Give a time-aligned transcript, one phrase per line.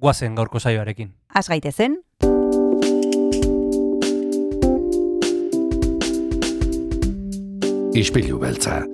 [0.00, 1.12] guazen gaurko saioarekin.
[1.34, 2.00] Az gaitezen,
[8.00, 8.84] Ispilu beltza.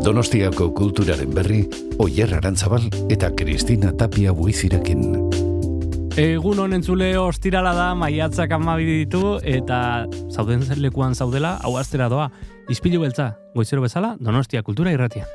[0.00, 1.60] Donostiako kulturaren berri,
[2.00, 5.02] Oyer Arantzabal eta Kristina Tapia buizirekin.
[6.18, 12.30] Egun honen zule ostirala da, maiatzak amabi ditu, eta zauden lekuan zaudela, hau astera doa.
[12.72, 15.28] Izpilu beltza, goizero bezala, Donostia kultura irratia.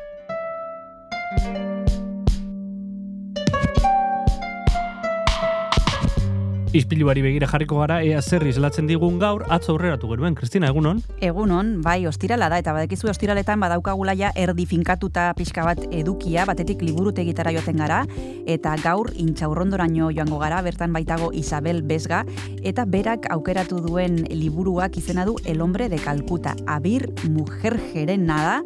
[6.76, 10.98] Izpiluari begira jarriko gara, ea zer izlatzen digun gaur, atzo aurreratu genuen, Kristina, egunon?
[11.24, 16.84] egunon, bai, ostirala da, eta badakizu ostiraletan badaukagula ja erdi finkatuta pixka bat edukia, batetik
[16.84, 18.02] liburutegitara joaten gara,
[18.46, 22.26] eta gaur intxaurrondoraino joango gara, bertan baitago Isabel Besga,
[22.60, 28.60] eta berak aukeratu duen liburuak izena du El hombre de Calcuta, Abir Mujer Jerena da,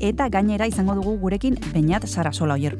[0.00, 2.78] eta gainera izango dugu gurekin Beñat Sarasola oier.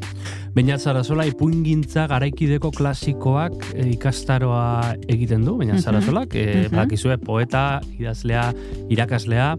[0.55, 6.75] Beñat Sarasola ipuingintza garaikideko klasikoak e, ikastaroa egiten du, Beñat Sarasolak, e, mhm.
[6.75, 8.51] badakizue poeta, idazlea,
[8.91, 9.55] irakaslea,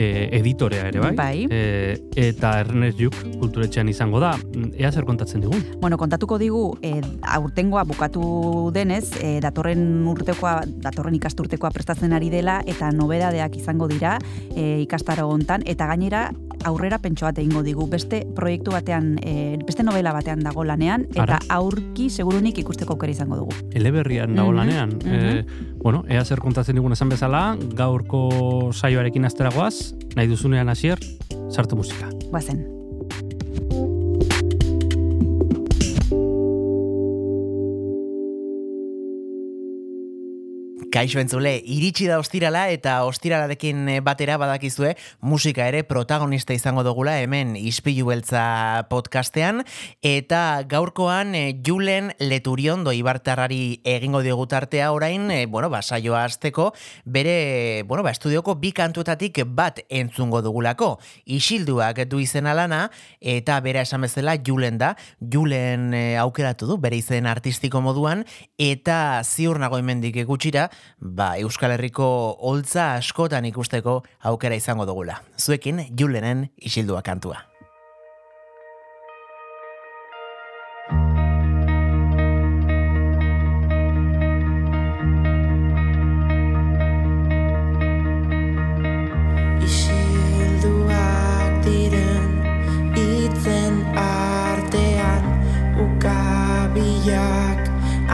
[0.00, 1.12] e, editorea ere bai.
[1.18, 1.46] Bai.
[1.50, 4.32] E, eta Ernest Juk kulturetxean izango da.
[4.78, 5.62] Ea zer kontatzen digun?
[5.82, 6.96] Bueno, kontatuko digu, e,
[7.36, 14.16] aurtengoa bukatu denez, e, datorren urtekoa, datorren ikasturtekoa prestatzen ari dela, eta nobedadeak izango dira
[14.54, 16.30] e, ikastaro hontan, eta gainera
[16.68, 17.86] aurrera pentso bat egingo digu.
[17.88, 21.38] Beste proiektu batean, e, beste novela batean dago lanean, eta Ara.
[21.56, 23.54] aurki segurunik ikusteko aukera izango dugu.
[23.72, 24.92] Eleberrian dago Mhm, lanean.
[25.06, 25.44] E,
[25.82, 30.98] bueno, ea zer kontatzen digun esan bezala, gaurko saioarekin asteragoaz, nahi duzunean hasier,
[31.50, 32.10] sartu musika.
[32.30, 32.79] Guazen.
[40.90, 47.12] Kaixo entzule, iritsi da ostirala eta ostiralarekin eh, batera badakizue musika ere protagonista izango dugula
[47.22, 49.62] hemen Ispilu Beltza podcastean
[50.02, 56.72] eta gaurkoan eh, Julen Leturiondo Ibartarrari egingo diogu tartea orain, eh, bueno, ba saioa hasteko
[57.04, 60.96] bere, bueno, ba estudioko bi kantuetatik bat entzungo dugulako.
[61.24, 62.88] Isilduak du izena lana
[63.20, 64.96] eta bera esan bezala Julen da.
[65.22, 68.26] Julen aukeratu du bere izen artistiko moduan
[68.58, 70.66] eta ziur nago hemendik gutxira,
[71.00, 72.08] ba Euskal Herriko
[72.38, 74.00] holtza askotan ikusteko
[74.32, 75.20] aukera izango dugula.
[75.38, 77.50] Zuekin Julenen Isildua kantua.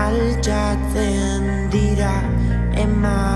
[0.06, 1.25] Altxatzen
[3.02, 3.35] night.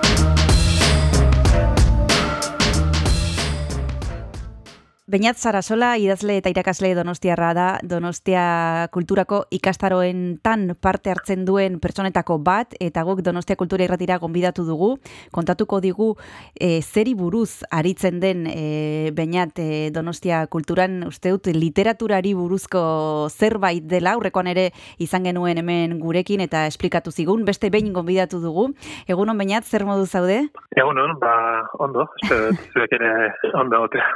[5.11, 12.37] Beñat Sarasola, idazle eta irakasle donostiarra da, donostia kulturako ikastaroen tan parte hartzen duen pertsonetako
[12.39, 14.93] bat, eta guk donostia kultura irratira gonbidatu dugu,
[15.35, 16.13] kontatuko digu
[16.55, 23.83] e, zeri buruz aritzen den e, Beñat e, donostia kulturan, uste dut, literaturari buruzko zerbait
[23.83, 28.69] dela, aurrekoan ere izan genuen hemen gurekin, eta esplikatu zigun, beste behin gonbidatu dugu.
[29.11, 30.39] Egunon, Beñat, zer modu zaude?
[30.79, 31.35] Egunon, ba,
[31.83, 33.11] ondo, zuek ere
[33.59, 34.07] ondo otea.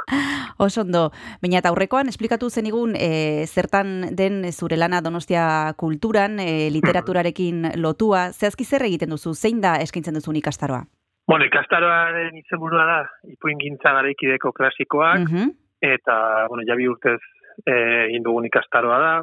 [0.56, 1.10] Oso ondo,
[1.42, 8.30] baina eta aurrekoan esplikatu zenigun e, zertan den zure lana Donostia kulturan, e, literaturarekin lotua,
[8.32, 10.84] zehazki zer egiten duzu, zein da eskaintzen duzun ikastaroa?
[11.26, 12.98] Bueno, ikastaroaren izenburua da,
[13.32, 15.50] ipuin gintza garaikideko klasikoak, Mhm.
[15.82, 17.18] eta, bueno, jabi urtez
[17.66, 17.74] e,
[18.06, 19.14] egin dugun ikastaroa da,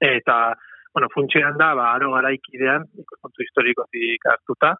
[0.00, 0.54] eta,
[0.92, 4.74] bueno, funtzioan da, ba, aro garaikidean, ikuspuntu historikotik hartuta,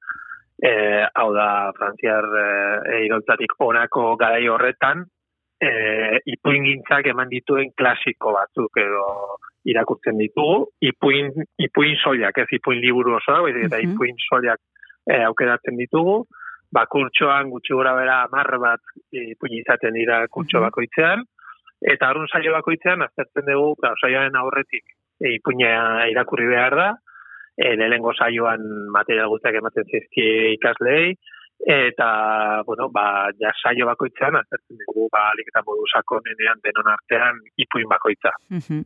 [0.63, 0.73] e,
[1.15, 5.07] hau da, frantziar e, iroltzatik onako garai horretan,
[5.63, 5.71] e,
[6.35, 9.07] ipuin gintzak eman dituen klasiko batzuk edo
[9.71, 11.31] irakurtzen ditugu, ipuin,
[11.63, 13.93] ipuin soilak, ez ipuin liburu osoa, baizik eta Mhm.
[13.93, 14.59] ipuin soilak
[15.07, 16.25] e, aukeratzen ditugu,
[16.73, 18.81] ba, kurtsoan gutxi gora bera amar bat
[19.13, 20.67] ipuin izaten dira kurtso Mhm.
[20.67, 21.25] bakoitzean,
[21.95, 24.85] eta arun saio bakoitzean aztertzen dugu, ba, saioaren aurretik
[25.23, 26.89] e, ipuina irakurri behar da,
[27.57, 30.27] e, lehenengo saioan material guztiak ematen zizki
[30.59, 31.15] ikaslei,
[31.67, 37.39] eta, bueno, ba, ja saio bakoitzean aztertzen dugu, ba, alik eta modu sakonenean denon artean
[37.57, 38.35] ipuin bakoitza.
[38.51, 38.83] Mhm.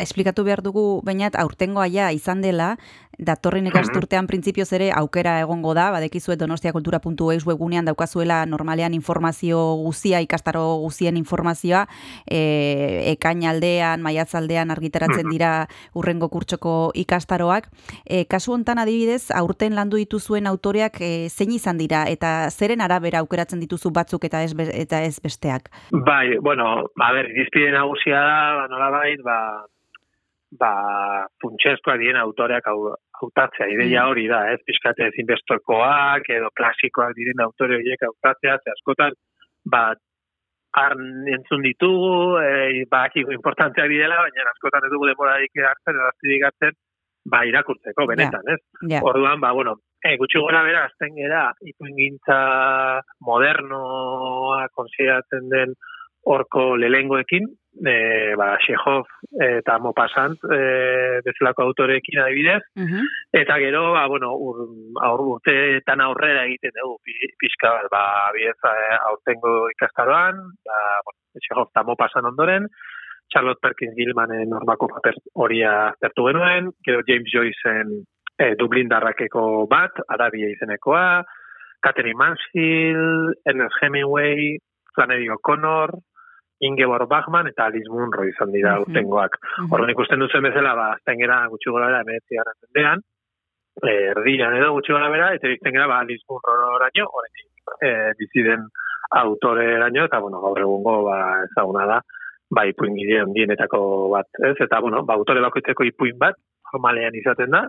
[0.00, 2.70] Esplikatu behar dugu, bainat, aurtengoa ja izan dela,
[3.18, 10.62] datorren ikasturtean printzipioz ere aukera egongo da, badekizuet donostiakultura.eus webgunean daukazuela normalean informazio guzia, ikastaro
[10.82, 11.84] guzien informazioa,
[12.24, 15.52] e, ekainaldean, maiatzaldean argitaratzen dira
[15.94, 17.68] urrengo kurtsoko ikastaroak.
[18.08, 23.20] E, kasu hontan adibidez, aurten landu dituzuen autoreak e, zein izan dira, eta zeren arabera
[23.20, 25.70] aukeratzen dituzu batzuk eta ez, eta ez besteak.
[25.92, 29.38] Bai, bueno, a ber, irizpide nagusia da, ba, nolabait, ba,
[30.60, 30.72] ba,
[31.42, 37.78] funtsezkoak diren autoreak hau, hautatzea, ideia hori da, ez, pixkate ezinbestokoak, edo klasikoak diren autore
[37.80, 39.16] horiek hautatzea, ze askotan,
[39.70, 39.84] ba,
[40.84, 43.06] arn entzun ditugu, e, ba,
[43.38, 46.78] importantzeak direla, baina askotan ez dugu demorarik hartzen, eraztidik hartzen,
[47.30, 48.60] ba, irakurtzeko, benetan, ez?
[48.90, 49.02] Ja.
[49.06, 52.38] Orduan, ba, bueno, e, gutxi gora bera, azten gera, ipuingintza
[53.24, 55.76] modernoa konsideratzen den
[56.24, 57.46] horko lelengoekin,
[57.86, 59.06] e, ba, Chekhov
[59.42, 63.02] eta Maupassant e, bezalako autorekin adibidez, Mhm.
[63.32, 64.62] eta gero, ba, bueno, ur,
[65.02, 71.68] aur, urteetan aurrera egiten dugu, pi- pixka ba, bidez, eh, aurtengo ikastaroan, ba, bueno, Chekhov
[71.72, 72.68] eta Maupassant ondoren,
[73.32, 78.04] Charlotte Perkins Gilmanen normako paper horia aztertu genuen, gero James Joyceen
[78.38, 81.24] e, Dublin darrakeko bat, Arabia izenekoa,
[81.82, 84.58] Catherine Mansfield, Ernest Hemingway,
[84.94, 85.90] Flannery O'Connor,
[86.68, 88.82] Ingeborg Bachmann eta Alice Munro izan dira Mhm.
[88.86, 89.38] urtengoak.
[89.58, 89.72] Mhm.
[89.72, 93.02] Orduan ikusten duzen bezala, ba, azten gera gutxi gora bera, emeetzi gara zendean,
[93.82, 98.12] eh, erdian edo gutxi gora bera, eta izten gera, ba, Alice Munro oraino, oraino, eh,
[98.18, 98.66] biziden
[99.10, 102.00] autore eraino, eta, bueno, gaur egungo, ba, ezaguna da,
[102.50, 104.56] ba, ipuin gidean dienetako bat, ez?
[104.60, 106.34] Eta, bueno, ba, autore bakoitzeko ipuin bat,
[106.70, 107.68] formalean izaten da,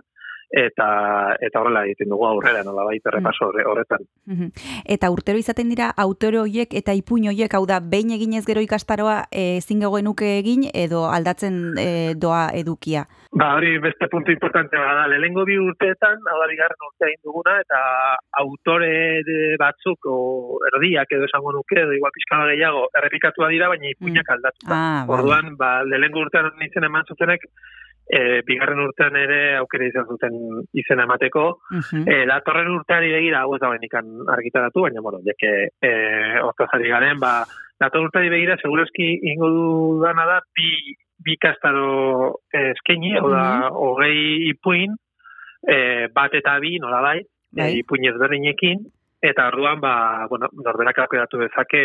[0.50, 4.06] eta eta horrela egiten dugu aurrera, nola baita errepaso horre- horretan.
[4.26, 4.50] Mhm.
[4.84, 9.24] Eta urtero izaten dira autore hoiek eta ipuin hoiek, hau da, behin eginez gero ikastaroa
[9.30, 13.06] e, ezin genuke egin edo aldatzen e, doa edukia.
[13.36, 17.58] Ba, hori beste puntu importante da, lehengo bi urteetan, hau da bigarren urtea egin duguna,
[17.60, 17.80] eta
[18.40, 18.90] autore
[19.60, 24.30] batzuk, o erdiak edo esango nuke, edo igual pixka bat gehiago, errepikatua dira, baina ipuinak
[24.36, 24.70] aldatu.
[24.70, 25.04] Ah.
[25.08, 27.44] Orduan, ba, lehengo urtean nintzen eman zutenek,
[28.08, 30.36] e, bigarren urtean ere aukera izan zuten
[30.72, 32.04] izena emateko, Mhm.
[32.08, 35.90] E, datorren urteari begira, hau ez da benikan argitaratu, baina, bueno, jake, e,
[36.42, 37.44] hortazari garen, ba,
[37.80, 40.94] datorren urteari begira, segurazki ingo dudana da, bi,
[41.26, 44.94] bi kastaro eh, eskaini, hau da, hogei ipuin,
[45.66, 47.18] e, bat eta bi, nola bai,
[47.56, 47.72] Bai.
[47.72, 48.84] e, ipuin ezberdinekin,
[49.22, 51.82] eta orduan, ba, bueno, norberak aukeratu dezake,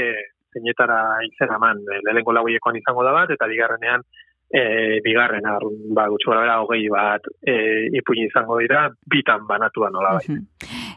[0.54, 4.04] zeinetara izena eman, e, lehenko lauiekoan izango da bat, eta bigarrenean,
[4.54, 7.56] e, bigarren, arrun, ba, gutxi gara hogei bat e,
[7.98, 10.38] ipuin izango dira, bitan banatua nola bai.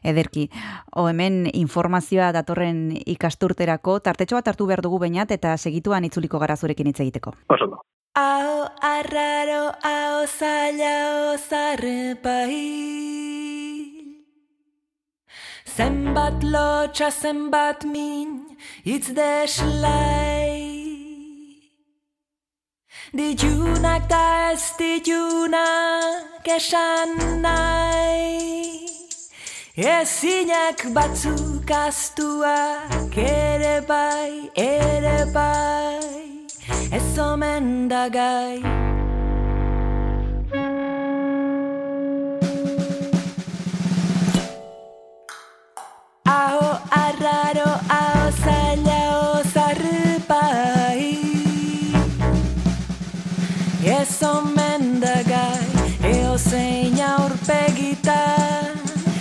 [0.04, 0.48] Ederki,
[0.92, 6.56] o hemen informazioa datorren ikasturterako, tartetxo bat hartu behar dugu bainat eta segituan itzuliko gara
[6.56, 7.34] zurekin hitz egiteko.
[7.48, 7.82] Oso ondo.
[8.14, 12.60] Ao arraro, ao zaila, o zarrepai.
[15.74, 18.44] Zenbat lotxa, zenbat min,
[18.84, 20.63] itz deslai.
[23.14, 28.88] Dijunak da ez dijunak esan nahi.
[29.76, 36.46] Ezinak batzuk astuak ere bai, ere bai,
[36.90, 38.93] ez omen da gai.
[54.14, 55.66] Ez omen da gai,
[56.06, 58.78] eo zein aurpegitan,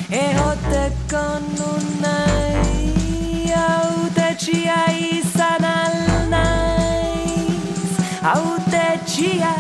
[0.10, 1.24] eoteko
[1.56, 4.78] nun nahi, autetxia
[5.18, 5.98] izan al
[6.30, 7.90] naiz,
[8.36, 9.56] autetxia,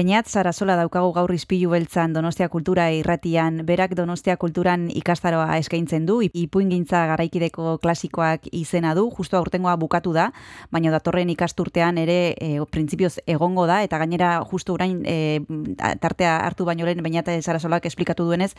[0.00, 6.22] Beñat Sarasola daukagu gaur izpilu beltzan Donostia Kultura irratian, berak Donostia Kulturan ikastaroa eskaintzen du,
[6.24, 10.30] ipuingintza garaikideko klasikoak izena du, justo aurtengoa bukatu da,
[10.72, 15.44] baina datorren ikasturtean ere e, printzipioz egongo da, eta gainera justu orain e,
[15.76, 18.54] tartea hartu baino lehen Beñat Sarasolak esplikatu duenez,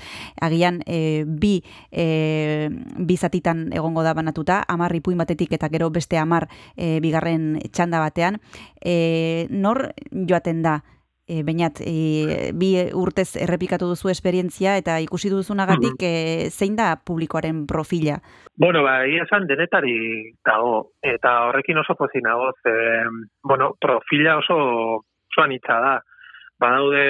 [0.46, 1.56] agian e, bi,
[1.90, 7.56] e, bi zatitan egongo da banatuta, amar ipuin batetik eta gero beste amar e, bigarren
[7.72, 8.44] txanda batean,
[8.78, 10.84] e, nor joaten da
[11.32, 16.14] e, bainat, e, bi urtez errepikatu duzu esperientzia eta ikusi duzunagatik e,
[16.52, 18.20] zein da publikoaren profila?
[18.60, 19.96] Bueno, ba, egia esan denetari
[20.46, 22.74] dago, eta horrekin oso pozik nago, ze,
[23.48, 24.58] bueno, profila oso,
[25.02, 25.94] oso anitza da.
[26.62, 27.06] Badaude,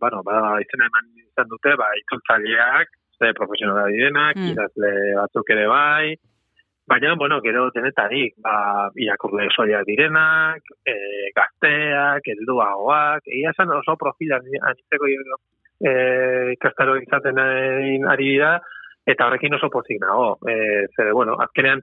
[0.00, 4.52] bueno, ba, izena eman izan dute, ba, itzultzaileak, ze profesionala direnak, Mm.
[4.52, 6.14] idazle batzuk ere bai,
[6.86, 10.94] baina, bueno, gero denetarik, ba, irakurle soiak direnak, e,
[11.36, 15.08] gazteak, helduagoak, egia esan oso profila anitzeko
[15.80, 15.92] e,
[16.56, 18.00] ikastaro izaten ari-
[18.32, 18.60] dira,
[19.06, 20.36] eta horrekin oso pozik nago.
[20.46, 21.80] E, zer, bueno, azkenean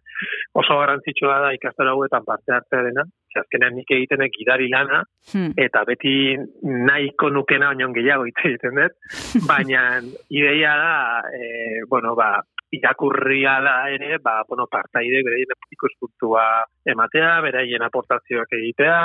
[0.55, 3.03] oso garrantzitsua da ikastaro hauetan parte hartzearena,
[3.33, 5.03] ze azkenean nik egitenek gidari lana,
[5.33, 5.51] Hmm.
[5.57, 8.95] eta beti nahiko nukena baino gehiago hitz egiten dut,
[9.51, 12.31] baina ideia da, e, bueno, ba,
[12.71, 16.45] irakurria da ere, ba, bueno, partaide beraien ikuspuntua
[16.85, 18.99] ematea, beraien aportazioak egitea,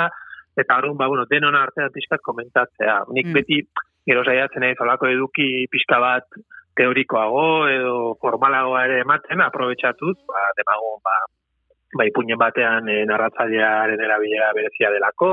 [0.55, 3.03] eta horren, ba, bueno, denon artean pixkat komentatzea.
[3.11, 3.33] Nik Mm.
[3.33, 3.61] beti,
[4.05, 6.27] gero saiatzen naiz olako eduki pixka bat
[6.75, 11.15] teorikoago edo formalagoa ere ematen, aprobetsatuz, ba, demago, ba,
[11.97, 15.31] ba, ipuinen batean e, narratzailearen erabilera berezia delako,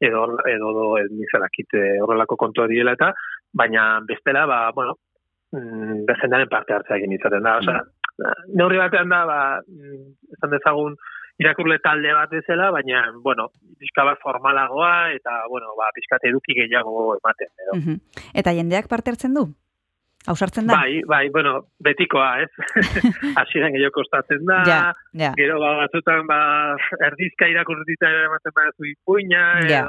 [0.00, 3.12] edo, edo, edo, nizelakit horrelako kontua diela eta,
[3.54, 4.98] baina bestela, ba, bueno,
[5.56, 7.56] mm, bezendaren parte hartzea egin izaten da.
[7.62, 7.80] Osa,
[8.54, 10.00] neurri batean da, ba, mm,
[10.36, 10.96] esan dezagun,
[11.42, 17.14] irakurle talde bat bezala, baina, bueno, pixka bat formalagoa, eta, bueno, ba, pixka eduki gehiago
[17.18, 17.52] ematen.
[17.64, 18.00] Edo.
[18.32, 19.46] Eta jendeak parte hartzen du?
[20.26, 20.80] Hausartzen da?
[20.80, 22.50] Bai, bai, bueno, betikoa, ez?
[23.42, 24.80] Asiren gehiago kostatzen da, ja,
[25.14, 25.30] ja.
[25.38, 26.40] gero ba, batzutan, ba,
[27.10, 29.86] erdizka irakurtita ematen bat zu ipuina, Ja.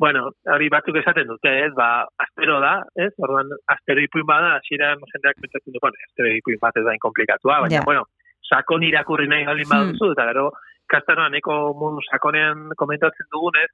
[0.00, 2.72] Bueno, hori batzuk esaten dute, ez, ba, astero da,
[3.04, 6.94] ez, orduan, astero ipuin bada, asiren jendeak pentsatzen du, bueno, astero ipuin bat ez da
[6.96, 7.84] inkomplikatua, baina, Ja.
[7.84, 8.06] bueno,
[8.48, 10.46] sakon irakurri nahi galin baduzu, eta gero,
[10.90, 13.68] kastaroan eko mundu sakonean komentatzen dugunez,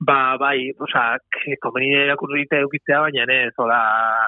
[0.00, 1.04] ba, bai, oza,
[1.60, 3.82] komenide irakurrite eukitzea, baina ez, hola,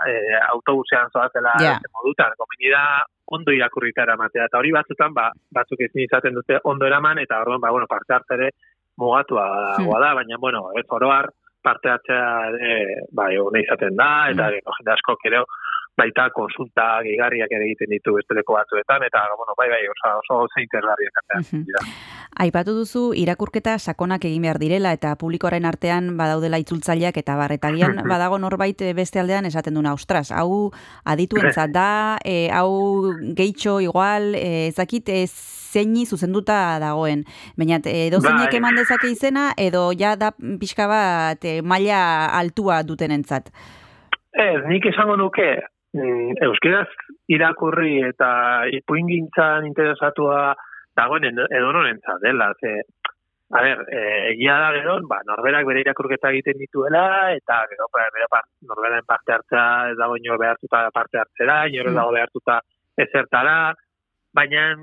[0.04, 1.80] e, autobusean zoazela yeah.
[1.96, 2.82] modutan, komenida
[3.32, 7.64] ondo irakurrita eramatea, eta hori batzutan, ba, batzuk ezin izaten dute ondo eraman, eta orduan,
[7.64, 8.52] ba, bueno, parte hartzere
[9.00, 9.46] mugatua
[9.78, 11.30] dagoa da, baina, bueno, ez oroar,
[11.62, 14.76] parte hartzea ere, bai, hona izaten da, eta mm.
[14.78, 15.44] jende asko ere,
[15.98, 20.62] baita konsulta gigarriak ere egiten ditu besteleko batzuetan, eta, bueno, bai, bai, oso, oso ze
[20.62, 21.64] interesgarriak Mhm.
[22.42, 27.68] Aipatu duzu irakurketa sakonak egin behar direla eta publikoaren artean badaudela itzultzaileak eta bar eta
[27.68, 30.72] agian badago norbait eh, beste aldean esaten duna, ostras, hau
[31.04, 35.26] adituentzat da, e, hau gehitxo igual, e, ez dakit e,
[35.72, 37.24] zeini zuzenduta dagoen.
[37.56, 38.58] Baina edo zeinek Bai.
[38.60, 43.52] eman dezake izena edo ja da pixka bat e, maila altua dutenentzat.
[44.32, 46.88] Ez, nik esango nuke, mm, euskeraz
[47.28, 50.54] irakurri eta ipuingintzan interesatua
[50.96, 52.72] dagoen edonorentzat dela, ze,
[53.52, 54.00] a ber, e,
[54.32, 59.04] egia da gero, ba, norberak bere irakurketa egiten dituela, eta gero, ba, bere par, norberaren
[59.08, 61.94] parte hartzea ez dago inor behartuta parte hartzera, ez Mm.
[61.94, 62.60] dago behartuta
[62.96, 63.74] ezertara,
[64.32, 64.76] baina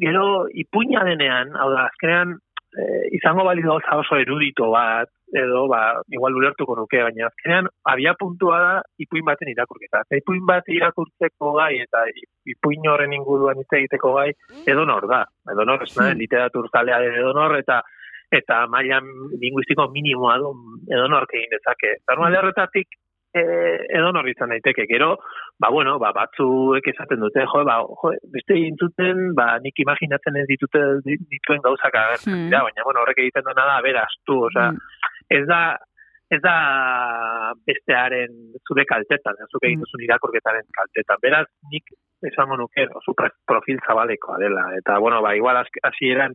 [0.00, 2.36] gero ipuina denean, hau da, azkenean,
[2.76, 8.14] e, izango bali gauza oso erudito bat, edo, ba, igual ulertuko nuke, baina azkenean, abia
[8.18, 10.02] puntua da ipuin baten irakurketa.
[10.06, 12.04] Eta ipuin bat irakurtzeko gai, eta
[12.52, 14.30] ipuin horren inguruan hitz egiteko gai,
[14.66, 15.24] edo nor da.
[15.52, 16.18] Edo nor, ez Hmm.
[16.18, 17.80] literatur zalea edo nor, eta
[18.32, 19.04] eta mailan
[19.40, 20.52] linguistiko minimoa du
[20.88, 21.98] edo nork egin dezake.
[22.08, 22.88] Normal horretatik
[23.34, 23.42] e,
[23.98, 24.86] edo nor izan daiteke.
[24.88, 25.18] Gero,
[25.60, 30.46] ba, bueno, ba, batzuek esaten dute, jo, ba, jo, beste intzuten, ba, nik imaginatzen ez
[30.48, 32.48] ditute dituen gauzak agertzen Hmm.
[32.48, 34.78] dira, baina, bueno, horrek egiten duena da, beraztu, osea, Mm.
[35.38, 35.62] Ez da
[36.32, 36.52] ez da
[37.68, 38.32] bestearen
[38.68, 39.84] zure kaltetan, ez zuk egin Mm.
[39.84, 41.18] duzun irakurketaren kaltetan.
[41.20, 41.92] Beraz, nik
[42.30, 43.12] esango nuke oso
[43.50, 44.64] profil zabalekoa dela.
[44.78, 46.32] Eta, bueno, ba, igual hasi- hasieran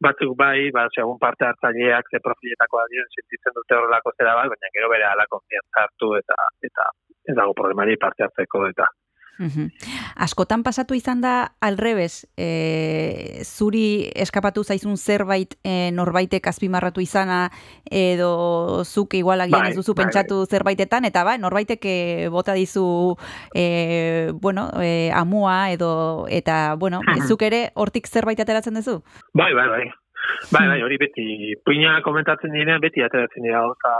[0.00, 4.72] batzuk bai, ba, segun parte hartzaileak ze profiletakoa diren sentitzen dute horrelako zera bat, baina
[4.72, 6.36] gero bere ala konfiantza hartu eta
[6.68, 6.84] eta
[7.28, 8.86] ez dago problemari parte hartzeko eta
[9.38, 9.68] Mhm.
[10.16, 17.50] Askotan pasatu izan da alrebes, e, zuri eskapatu zaizun zerbait e, norbaitek azpimarratu izana
[17.90, 22.54] edo zuk igual agian Bai, ez duzu bai, pentsatu zerbaitetan eta ba, norbaitek e, bota
[22.54, 23.16] dizu
[23.54, 27.28] e, bueno, e, amua edo eta bueno, Mhm.
[27.28, 29.02] zuk ere hortik zerbait ateratzen duzu?
[29.34, 29.84] Bai, bai, bai.
[30.50, 33.92] Bai, bai, hori beti, puina komentatzen direnean beti ateratzen dira gauza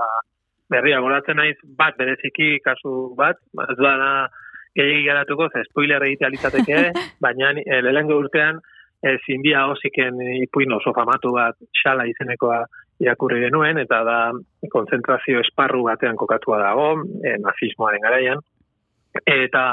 [0.69, 3.39] berria goratzen naiz bat bereziki kasu bat,
[3.71, 4.29] ez da
[4.77, 6.81] gehiagi garatuko, ze spoiler egitea litzateke,
[7.25, 8.61] baina e, lehenengo urtean
[9.03, 12.65] e, zinbia hosiken ipuin oso famatu bat xala izenekoa
[13.05, 14.19] irakurri genuen, eta da
[14.73, 16.89] konzentrazio esparru batean kokatua dago,
[17.25, 18.43] e, nazismoaren garaian,
[19.25, 19.69] eta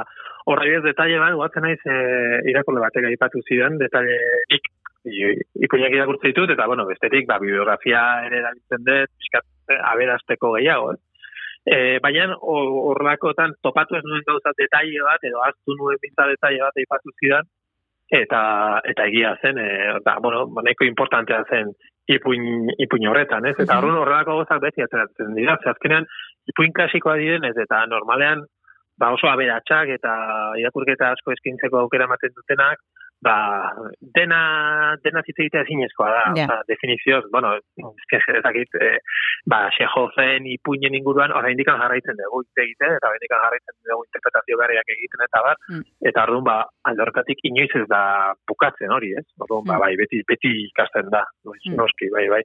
[0.51, 1.99] horra ez detalle bat, guatzen naiz e,
[2.51, 4.17] irakurle batek aipatu zidan, detalle
[4.51, 4.67] ik,
[5.03, 10.93] ipuinak irakurtzen ditut, eta bueno, bestetik, ba, bibliografia ere erabiltzen dut, pixkat, eh, aberasteko gehiago,
[10.93, 10.99] ez?
[11.63, 16.59] E, baina hor- horrelakotan topatu ez nuen gauza detalle bat, edo aztu nuen binta detalle
[16.65, 17.47] bat aipatu zidan,
[18.11, 18.41] eta
[18.91, 21.71] eta egia zen, e, eta, bueno, nahiko importantea zen
[22.11, 23.55] ipuin, ipuin horretan, ez?
[23.63, 26.05] Eta horren horrelako gauzak beti ateratzen dira, ze azkenean
[26.51, 28.43] ipuin klasikoa direnez, eta normalean
[28.99, 30.11] ba oso aberatsak eta
[30.61, 32.83] irakurketa asko eskintzeko aukera ematen dutenak,
[33.23, 33.35] ba,
[34.17, 34.39] dena,
[35.03, 36.61] dena hitz egitea ezinezkoa da, yeah.
[36.67, 38.89] definizioz, bueno, eske ez dakit, e,
[39.49, 45.25] ba, Chejoven ipuinen inguruan, oraindik jarraitzen dugu egite, eta oraindik jarraitzen dugu interpretazio berriak egiten
[45.27, 45.83] eta bar, Mm.
[46.11, 46.57] eta orduan ba,
[46.89, 48.03] alde horretatik inoiz ez da
[48.49, 49.25] bukatzen hori, ez?
[49.39, 49.79] Orduan, ba, Mm.
[49.85, 51.75] bai, beti, beti ikasten da, noiz, Mm.
[51.79, 52.43] noski, bai, bai.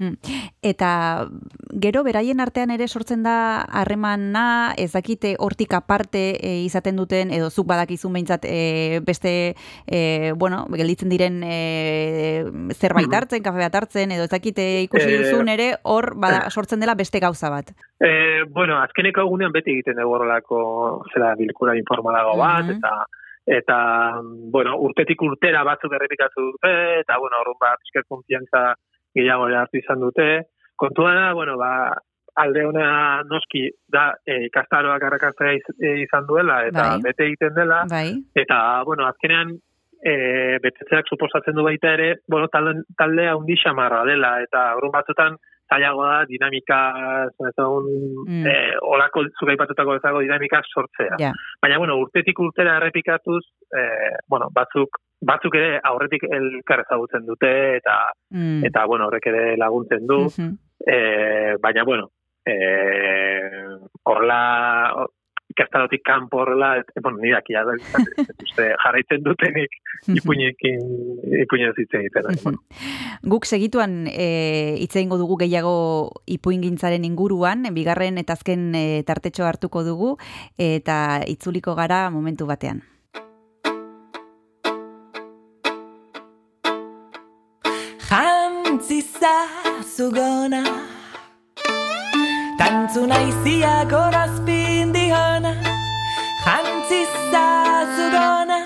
[0.00, 0.16] Hmm.
[0.64, 1.28] Eta
[1.76, 7.50] gero beraien artean ere sortzen da harremana, ez dakite hortik aparte e, izaten duten, edo
[7.50, 14.16] zuk badakizun behintzat e, beste, e, bueno, gelditzen diren e, zerbait hartzen, kafe bat hartzen,
[14.16, 17.74] edo ez dakite ikusi duzun ere, hor bada, sortzen dela beste gauza bat.
[18.00, 20.60] E, bueno, azkeneko egunean beti egiten dugu horrelako
[21.12, 22.78] zera bilkura informalago bat, Mhm.
[22.78, 23.06] eta
[23.50, 23.76] eta,
[24.22, 28.74] bueno, urtetik urtera batzuk errepikatu dute, eta, bueno, horren bat, pixkat konfiantza
[29.16, 30.28] gehiago hartu izan dute,
[30.76, 31.72] kontua da, bueno, ba,
[32.40, 37.02] alde ona noski da e, ikastaroak arrakastea iz, e, izan duela eta Bai.
[37.04, 39.52] bete egiten dela Bai, eta bueno azkenean
[40.00, 40.14] e,
[40.62, 45.36] betetzeak suposatzen du baita ere bueno talde talde handi xamarra dela eta orrun batzutan
[45.70, 46.80] zailago da dinamika
[47.50, 47.90] ezagun
[48.30, 48.46] Mm.
[48.46, 48.54] e,
[48.94, 51.32] olako zuk aipatutako bezago dinamika sortzea ja.
[51.62, 53.42] baina bueno urtetik urtera errepikatuz
[53.74, 53.84] e,
[54.28, 57.98] bueno batzuk batzuk ere aurretik elkar ezagutzen dute eta
[58.30, 58.64] Mm.
[58.64, 60.58] eta bueno horrek ere laguntzen du Mhm.
[60.86, 62.10] Eh, baina, bueno,
[62.46, 63.50] eh,
[64.02, 65.08] horrela, o-
[65.50, 69.70] ikastarotik kanpo horrela, et, bueno, ni daki, ja, uste, jarraitzen dutenik
[70.14, 70.80] ipuinekin,
[71.42, 72.22] ipuinez hitz egiten.
[72.30, 72.42] Mhm.
[72.44, 72.58] bueno.
[73.22, 79.82] Guk segituan e, hitz egingo dugu gehiago ipuingintzaren inguruan, bigarren eta azken e, tartetxo hartuko
[79.84, 80.16] dugu
[80.56, 82.80] eta itzuliko gara momentu batean.
[89.96, 90.62] Zugona
[92.58, 95.52] Tantzu naizia gorazpin dihona
[96.44, 97.46] Jantziza
[97.96, 98.58] zugona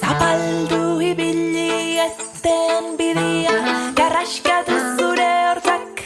[0.00, 3.56] Zapaldu ibili eten bidia.
[3.98, 6.02] Garraskatu zure hortzak.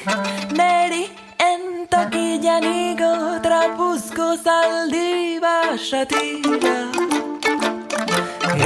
[0.58, 1.04] Neri
[1.50, 6.76] entokian igo Trapuzko zaldi basatira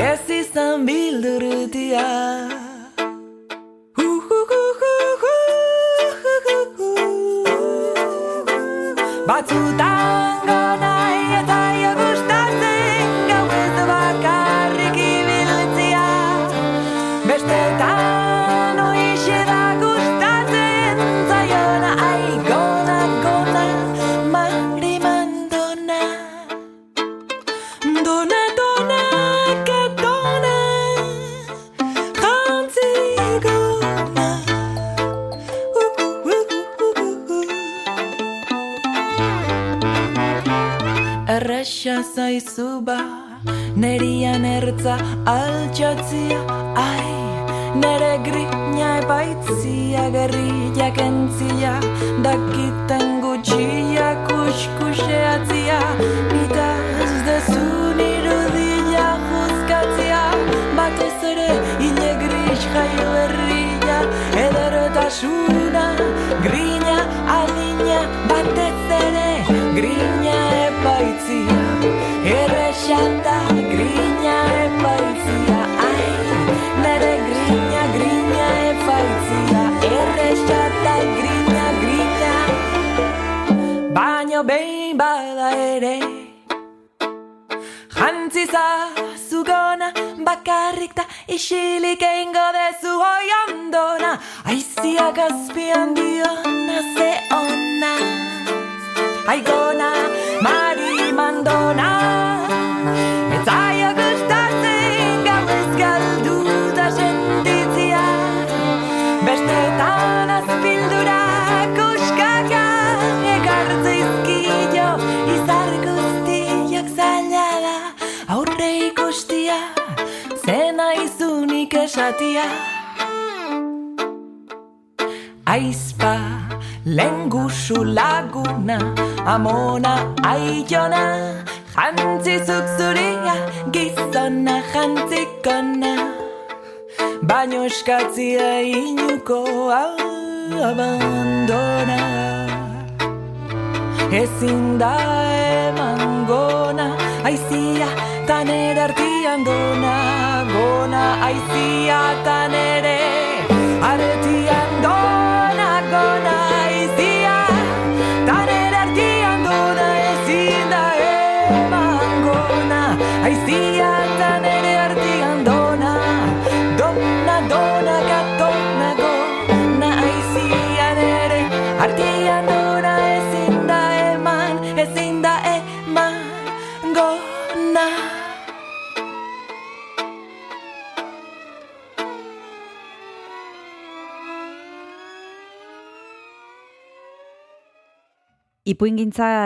[0.07, 2.07] Ez izan bildurutia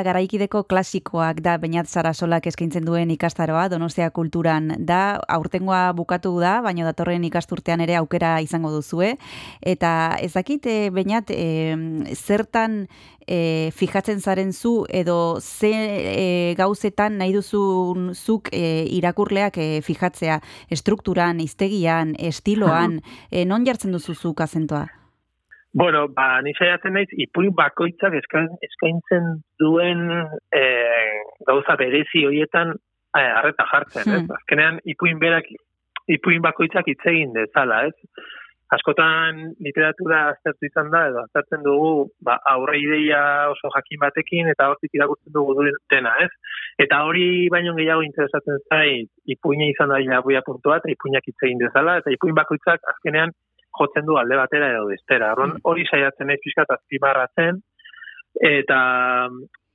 [0.06, 6.84] garaikideko klasikoak da Beñat Sarasolak eskaintzen duen ikastaroa Donostia kulturan da aurtengoa bukatu da, baina
[6.88, 9.16] datorren ikasturtean ere aukera izango duzue
[9.60, 11.76] eta ez dakit e, Beñat e,
[12.14, 12.86] zertan
[13.26, 20.40] e, fijatzen zaren zu edo ze e, gauzetan nahi duzun zuk e, irakurleak e, fijatzea
[20.68, 24.99] estrukturan, iztegian, estiloan, e, non jartzen duzu zuk azentoa?
[25.72, 30.02] Bueno, ba, ni saiatzen naiz, ipuin bakoitzak eskain, eskaintzen duen
[30.50, 30.62] e,
[31.46, 34.24] gauza berezi horietan e, arreta jartzen, ez?
[34.24, 34.34] Hmm.
[34.40, 35.46] Azkenean, ipuin berak,
[36.10, 38.26] ipuin bakoitzak hitz egin dezala, ez?
[38.74, 44.68] Askotan literatura aztertu izan da, edo aztertzen dugu, ba, aurre ideia oso jakin batekin, eta
[44.70, 46.30] hortik irakurtzen dugu dena, ez?
[46.82, 51.98] Eta hori baino gehiago interesatzen zait, ipuina izan da puntua, eta ipuinak hitz egin dezala,
[52.02, 53.34] eta ipuin bakoitzak azkenean
[53.78, 55.32] jotzen du alde batera edo bestera.
[55.34, 57.60] Orduan hori saiatzen naiz pixkat azpimarratzen
[58.46, 58.80] eta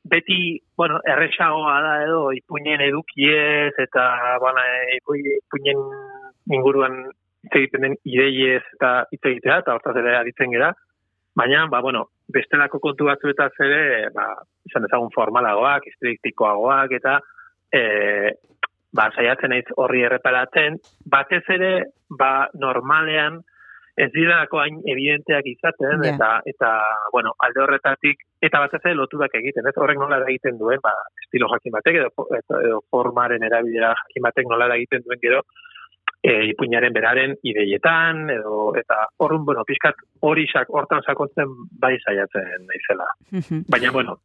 [0.05, 0.39] beti,
[0.77, 4.05] bueno, erresagoa da edo ipuinen edukiez eta
[4.41, 4.63] bueno,
[4.99, 5.85] ipuinen
[6.53, 6.99] inguruan
[7.45, 10.73] hitz egiten den ideiez eta hitz egitea eta hortaz ere aditzen gera.
[11.35, 14.29] Baina, ba, bueno, bestelako kontu batzuetaz ere, ba,
[14.65, 17.17] izan ezagun formalagoak, estriktikoagoak eta
[17.75, 17.81] e,
[18.95, 20.79] ba, saiatzen naiz horri erreparatzen,
[21.11, 21.73] batez ere,
[22.09, 23.41] ba, normalean,
[23.95, 26.13] ez dirako hain evidenteak izaten, Ja.
[26.13, 26.71] eta, eta,
[27.11, 30.91] bueno, alde horretatik, eta batez ere loturak egiten, ez horrek nola da egiten duen, ba,
[31.23, 32.27] estilo jakin batek, edo,
[32.61, 35.41] edo, formaren erabilera jakin batek nola da egiten duen gero,
[36.21, 42.67] e, ipuinaren beraren ideietan, edo, eta horren, bueno, pixkat hori sak, hortan sakontzen bai saiatzen
[42.67, 43.07] naizela.
[43.71, 44.19] Baina, bueno,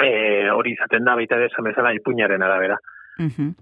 [0.00, 2.78] e, hori izaten da baita esan bezala ipuinaren arabera.
[3.18, 3.54] Mhm.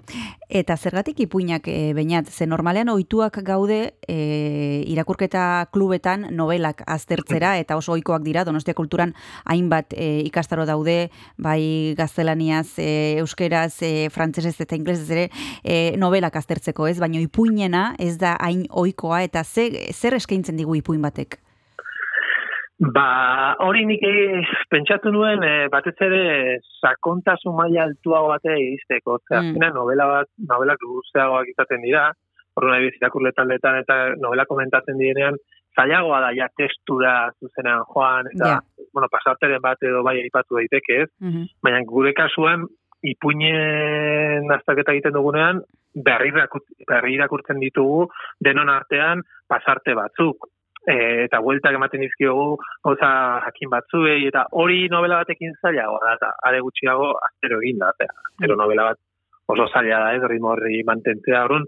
[0.48, 7.76] Eta zergatik ipuinak e, bainat, ze normalean ohituak gaude e, irakurketa klubetan novelak aztertzera eta
[7.76, 14.54] oso ohikoak dira Donostia kulturan hainbat e, ikastaro daude, bai gaztelaniaz, e, euskeraz, e, frantsesez
[14.60, 15.28] eta inglesez ere
[15.64, 16.98] e, novelak aztertzeko, ez?
[17.02, 21.40] Baina ipuinena ez da hain ohikoa eta ze, zer eskaintzen digu ipuin batek?
[22.80, 24.40] Ba, hori nik eh,
[24.72, 26.22] pentsatu nuen eh, batez ere
[26.80, 29.18] sakontasun maila altuago batera iristeko.
[29.28, 29.74] Ze Mm.
[29.74, 32.10] novela bat, novelak luzeagoak izaten dira,
[32.56, 35.36] horren nahi irakurle taldetan eta novela komentatzen direnean,
[35.76, 38.60] zailagoa da ja testura zuzenean joan, eta, Ja.
[38.94, 41.08] bueno, pasarteren bat edo bai aipatu daiteke, ez?
[41.20, 41.44] Mhm.
[41.62, 42.64] Baina gure kasuan,
[43.02, 45.60] ipuinen azterketa egiten dugunean,
[45.94, 46.32] berri
[47.14, 48.08] irakurtzen ditugu
[48.40, 50.48] denon artean pasarte batzuk.
[50.88, 50.94] E,
[51.26, 52.54] eta bueltak ematen dizkiogu
[52.86, 53.10] gauza
[53.44, 58.08] jakin batzuei, eta hori novela batekin zailagoa da, eta are gutxiago aztero egin da, eta
[58.32, 59.00] aztero novela bat
[59.52, 61.44] oso zaila da, ez, ritmo horri mantentzea.
[61.44, 61.66] Orduan,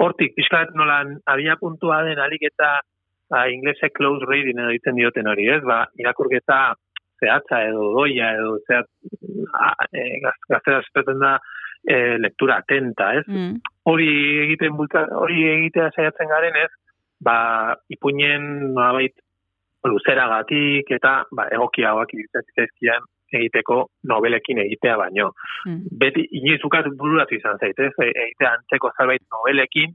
[0.00, 2.78] hortik, pixkat nolan abia puntua den alik eta
[3.30, 5.62] ba, inglese close reading edo ditzen dioten hori, ez?
[5.66, 6.60] Ba, irakurketa
[7.20, 8.88] zehatza edo doia edo zehat,
[9.52, 11.36] a, e, gaz- gaztera espetzen da
[11.84, 13.26] e, lektura atenta, ez?
[13.28, 13.60] Mm.
[13.90, 14.10] Hori
[14.46, 16.70] egiten bultza, hori egitea saiatzen garen, ez?
[17.20, 19.14] Ba, ipuinen nolabait
[19.84, 25.30] luzeragatik eta ba, egokiagoak iruditzen zitzaizkian egiteko nobelekin egitea baino.
[25.66, 25.98] Mm.
[26.00, 29.94] Beti, inoizukat bururatu izan zaitez, e, egitea antzeko zerbait nobelekin,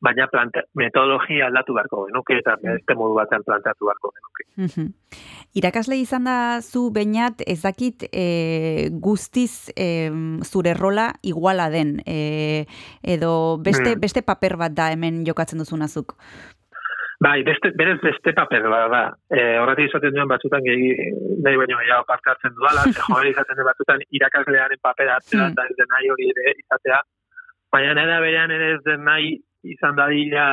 [0.00, 4.46] baina plante, metodologia aldatu beharko genuke eta beste modu batean planteatu beharko genuke.
[4.64, 4.86] Mhm.
[5.60, 10.08] Irakasle izan da zu bainat ez dakit e, guztiz e,
[10.46, 12.64] zure rola iguala den e,
[13.02, 14.00] edo beste, Hmm.
[14.00, 16.16] beste paper bat da hemen jokatzen duzunazuk.
[17.20, 19.00] Bai, beste, berez beste paper bat da.
[19.28, 20.94] E, horretik izaten duen batzutan gehi,
[21.44, 25.52] nahi baino gehiago parte hartzen dudala, ze joan izaten den batzutan irakaslearen papera hartzea Hmm.
[25.52, 27.02] eta ez den nahi hori ere izatea.
[27.76, 29.34] Baina nera berean ere ez den nahi
[29.74, 30.46] izan dadila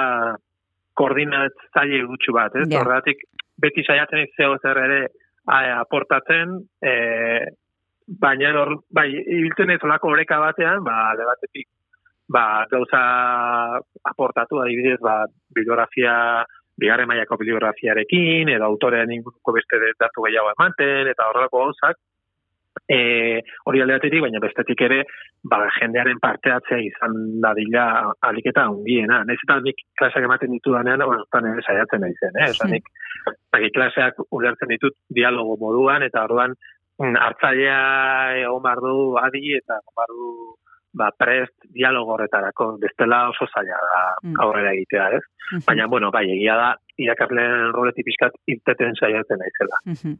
[0.99, 2.67] koordinatzaile gutxu bat, ez?
[2.73, 2.82] Ja.
[2.82, 3.23] Horretik
[3.63, 4.99] beti saiatzen ez zeo zer ere
[5.47, 6.93] aportatzen, e,
[8.08, 11.67] baina hor, bai, ibiltzen ez olako oreka batean, ba, alde batetik,
[12.27, 13.01] ba, gauza
[14.12, 15.21] aportatu, adibidez, ba,
[15.56, 16.43] bibliografia,
[16.77, 21.97] bigarren mailako bibliografiarekin, edo autorean inguruko beste datu gehiago ematen, eta horrelako gauzak,
[22.85, 24.99] e, hori alde batetik, baina bestetik ere,
[25.49, 27.87] ba, jendearen parte hartzea izan dadila
[28.29, 29.23] aliketa hundiena.
[29.25, 32.49] Naiz eta nik klaseak ematen ditu danean, horretan ere saiatzen naizen, eh?
[32.53, 32.77] Osa, Hmm.
[32.77, 36.53] nik klaseak ulertzen ditut dialogo moduan, eta orduan
[36.99, 37.81] mm, hartzailea
[38.43, 40.31] egon behar du adi, eta egon behar du
[40.93, 44.34] ba, prest dialogo horretarako, bestela oso zaila da Mm.
[44.41, 45.23] aurrera egitea, ez?
[45.52, 45.62] Mhm.
[45.67, 49.78] Baina, bueno, bai, egia da, irakasleen roletik pixkat irteten saiatzen naizela.
[49.86, 50.15] Mhm.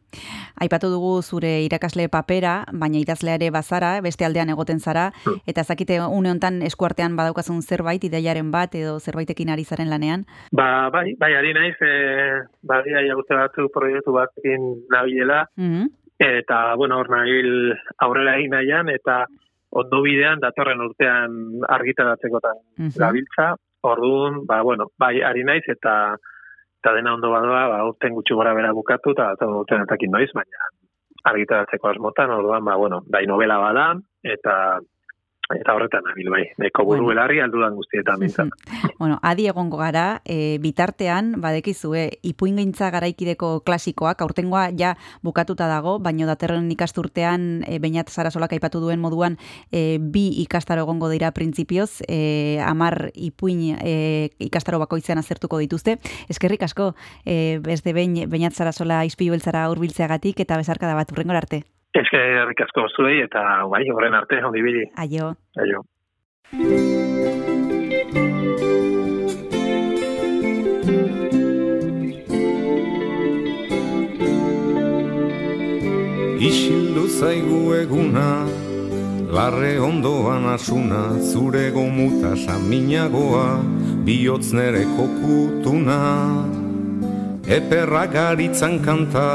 [0.62, 5.42] Aipatu dugu zure irakasle papera, baina idazlea ere bazara, beste aldean egoten zara, Hmm.
[5.48, 10.26] eta zakite une hontan eskuartean badaukazun zerbait, ideiaren bat edo zerbaitekin ari zaren lanean.
[10.52, 15.90] Ba, bai, bai, ari naiz, e, badia jaguzte batzu proiektu batekin nabilela, Mhm.
[16.20, 19.26] eta, bueno, hor nabil aurrera egin nahian, eta
[19.72, 22.92] ondo bidean datorren urtean argitaratzekotan Mhm.
[22.98, 26.16] gabiltza, orduan, ba, bueno, bai, ari naiz, eta
[26.80, 30.30] eta dena ondo badoa, ba, urten gutxi gora bera bukatu, eta datorren urtean etakin noiz,
[30.34, 30.70] baina
[31.26, 34.80] argitaratzeko asmotan, orduan, ba, bueno, bai novela bada, eta
[35.56, 37.10] eta horretan nabil bai, neko buru Bueno.
[37.14, 38.50] belarri aldudan guztietan bintzat.
[39.00, 46.26] Bueno, adi egongo gara, e, bitartean, badekizue, ipuingintza garaikideko klasikoak, aurtengoa ja bukatuta dago, baino
[46.26, 49.38] daterren ikasturtean, e, bainat Sarasolak aipatu duen moduan,
[49.72, 56.00] e, bi ikastaro egongo dira printzipioz, e, amar ipuin e, ikastaro bakoitzean azertuko dituzte.
[56.28, 61.38] Eskerrik asko, e, beste behin, bainat Sarasola izpilu beltzara urbiltzeagatik, eta bezarka da bat urrengor
[61.38, 61.77] arte.
[61.96, 64.84] Eskerrik asko zuei, eta bai, horren arte, ondi bili.
[64.98, 65.34] Aio.
[65.58, 65.84] Aio.
[76.38, 78.46] Isildu zaigu eguna,
[79.34, 83.48] larre ondoan asuna, zure gomuta saminagoa,
[84.06, 85.98] bihotz nere kokutuna.
[87.48, 89.28] Eperra garitzan kanta,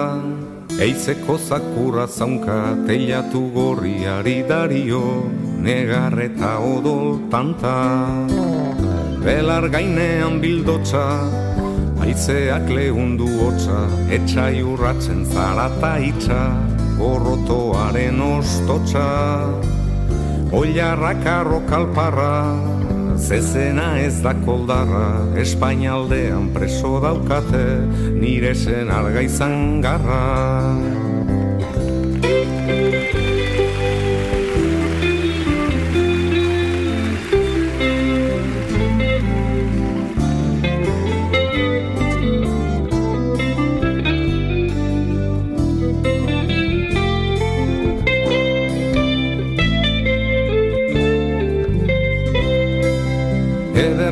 [0.81, 5.29] eizeko zakurra zaunka, teilatu gorriari dario,
[5.61, 7.77] negarreta odol tanta.
[9.23, 11.07] Belar gainean bildotza,
[12.03, 16.41] Aizeak lehundu hotza, etxai urratzen zarata itxa,
[16.99, 19.07] gorrotoaren ostotxa.
[20.51, 22.35] Oilarrak arrokalparra,
[23.23, 25.07] zezena ez da koldarra,
[25.39, 27.65] Espainaldean preso daukate,
[28.19, 30.23] nire zen argaizan garra.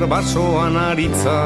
[0.01, 1.41] Eder basoan aritza,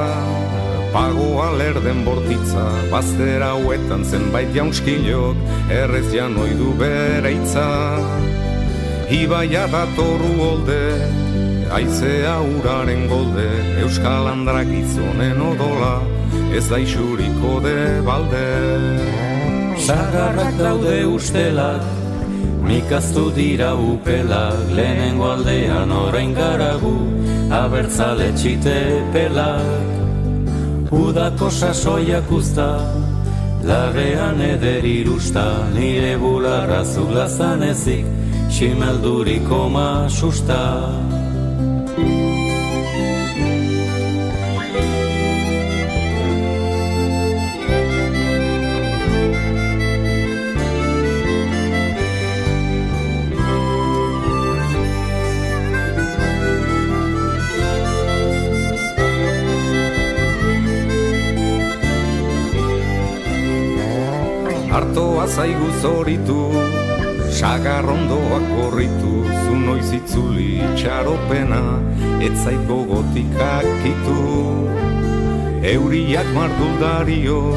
[0.93, 5.41] pagoa lerden bortitza, baztera hauetan zenbait jaunskilok,
[5.75, 7.33] errez janoi du bere.
[9.11, 10.79] Ibaia datorru holde,
[11.75, 13.49] aizea uraren golde,
[13.83, 15.97] euskal handrak gizonen odola,
[16.55, 18.47] ez da isuriko de balde.
[19.83, 21.83] Sagarrak daude ustelak,
[22.65, 26.97] mikaztu dira upelak, lehenengo aldean orain garagu,
[27.53, 28.79] abertzale txite
[29.13, 29.93] pelak.
[30.95, 32.69] Udako sasoiak usta,
[33.65, 38.07] larrean eder irusta, nire bularra zulazan ezik,
[38.51, 39.89] simelduriko ma
[64.75, 64.81] susta.
[64.81, 66.51] Artoa zaigu zoritu,
[67.31, 71.81] sagarrondoak gorritu, zu noiz itzuli itxaropena,
[72.21, 74.21] ez zait gogotikak itu.
[75.63, 77.55] Euriak marduldario,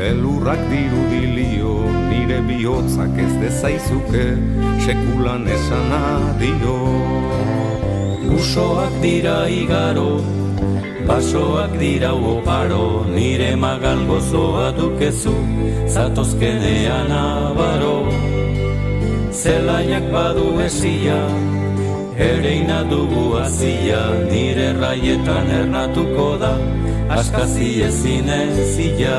[0.00, 1.74] elurrak dirudilio,
[2.08, 4.38] nire bihotzak ez dezaizuke,
[4.80, 6.78] sekulan esan adio.
[8.32, 10.22] Usoak dira igaro,
[11.06, 18.08] basoak dira oparo, nire magal gozoa dukezu, zatozkenean abaro.
[19.30, 21.20] Zelaiak badu esia,
[22.16, 26.54] ereina dugu azia, nire raietan ernatuko da,
[27.18, 29.18] askazi ezin ezia.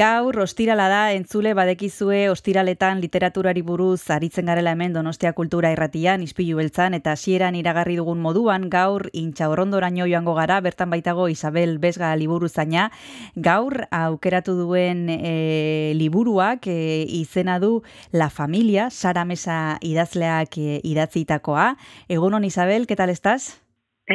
[0.00, 6.56] Gaur ostirala da entzule badekizue ostiraletan literaturari buruz aritzen garela hemen Donostia Kultura Irratian ispilu
[6.56, 12.48] beltzan eta hasieran iragarri dugun moduan gaur intxaurrondoraino joango gara bertan baitago Isabel Besga liburu
[12.48, 12.88] zaina
[13.36, 21.74] gaur aukeratu duen e, liburuak e, izena du La Familia Sara Mesa idazleak e, idatzitakoa
[22.08, 23.60] Egunon Isabel, ¿qué tal estás?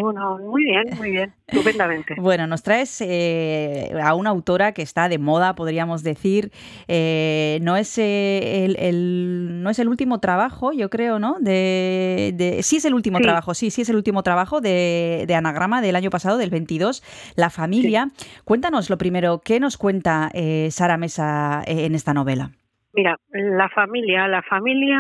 [0.01, 2.15] Bueno, muy bien, muy bien, estupendamente.
[2.21, 6.51] Bueno, nos traes eh, a una autora que está de moda, podríamos decir.
[6.87, 11.37] Eh, no, es, eh, el, el, no es el último trabajo, yo creo, ¿no?
[11.39, 13.23] De, de sí es el último Sí.
[13.23, 17.01] trabajo, sí, sí es el último trabajo de, de Anagrama del año pasado, del 22,
[17.35, 18.11] La Familia.
[18.43, 20.31] Cuéntanos lo primero, ¿qué nos cuenta
[20.71, 22.51] Sara Mesa en esta novela?
[22.95, 24.97] Mira, la familia, la familia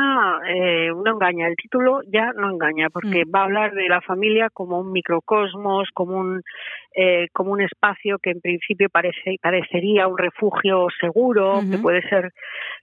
[0.47, 3.31] eh, no engaña, el título ya no engaña, porque Mm.
[3.33, 6.41] va a hablar de la familia como un microcosmos, como un
[6.97, 12.31] eh, como un espacio que en principio parece parecería un refugio seguro, que puede ser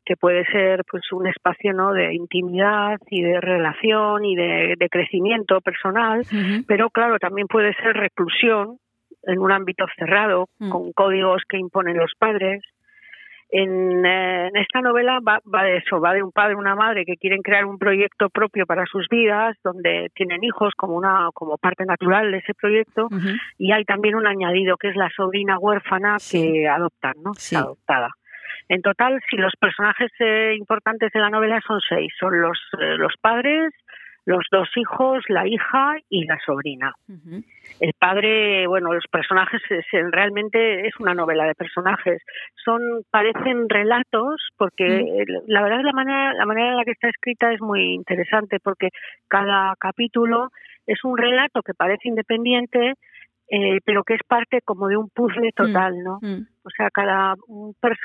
[0.04, 4.88] que puede ser pues un espacio no de intimidad y de relación y de, de
[4.88, 6.24] crecimiento personal,
[6.66, 8.78] pero claro, también puede ser reclusión
[9.24, 10.70] en un ámbito cerrado, Mm.
[10.70, 12.62] con códigos que imponen los padres.
[13.54, 16.74] En, eh, en esta novela va, va de eso, va de un padre y una
[16.74, 21.28] madre que quieren crear un proyecto propio para sus vidas, donde tienen hijos como una
[21.34, 23.08] como parte natural de ese proyecto,
[23.58, 26.40] y hay también un añadido que es la sobrina huérfana Sí.
[26.50, 27.34] que adoptan, ¿no?
[27.34, 27.54] Sí.
[27.54, 28.08] Adoptada.
[28.68, 32.96] En total, si los personajes eh, importantes de la novela son seis, son los eh,
[32.96, 33.74] los padres,
[34.24, 36.94] los dos hijos, la hija y la sobrina.
[37.80, 42.22] El padre, bueno, los personajes es- es- realmente es una novela de personajes.
[42.64, 47.52] Son parecen relatos porque la verdad la manera la manera en la que está escrita
[47.52, 48.90] es muy interesante porque
[49.28, 50.50] cada capítulo
[50.86, 52.94] es un relato que parece independiente
[53.54, 56.18] eh, pero que es parte como de un puzzle total, ¿no?
[56.22, 56.46] Mm.
[56.64, 57.34] O sea, cada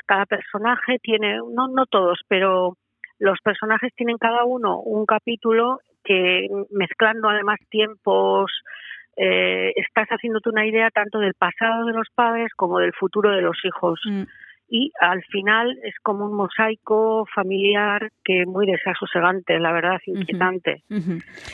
[0.04, 2.74] cada personaje tiene no no todos, pero
[3.18, 5.78] los personajes tienen cada uno un capítulo
[6.08, 8.50] que mezclando además tiempos
[9.16, 13.42] eh, estás haciéndote una idea tanto del pasado de los padres como del futuro de
[13.42, 14.00] los hijos.
[14.06, 14.22] Mm.
[14.68, 20.82] Y al final es como un mosaico familiar que muy desasosegante, la verdad, inquietante.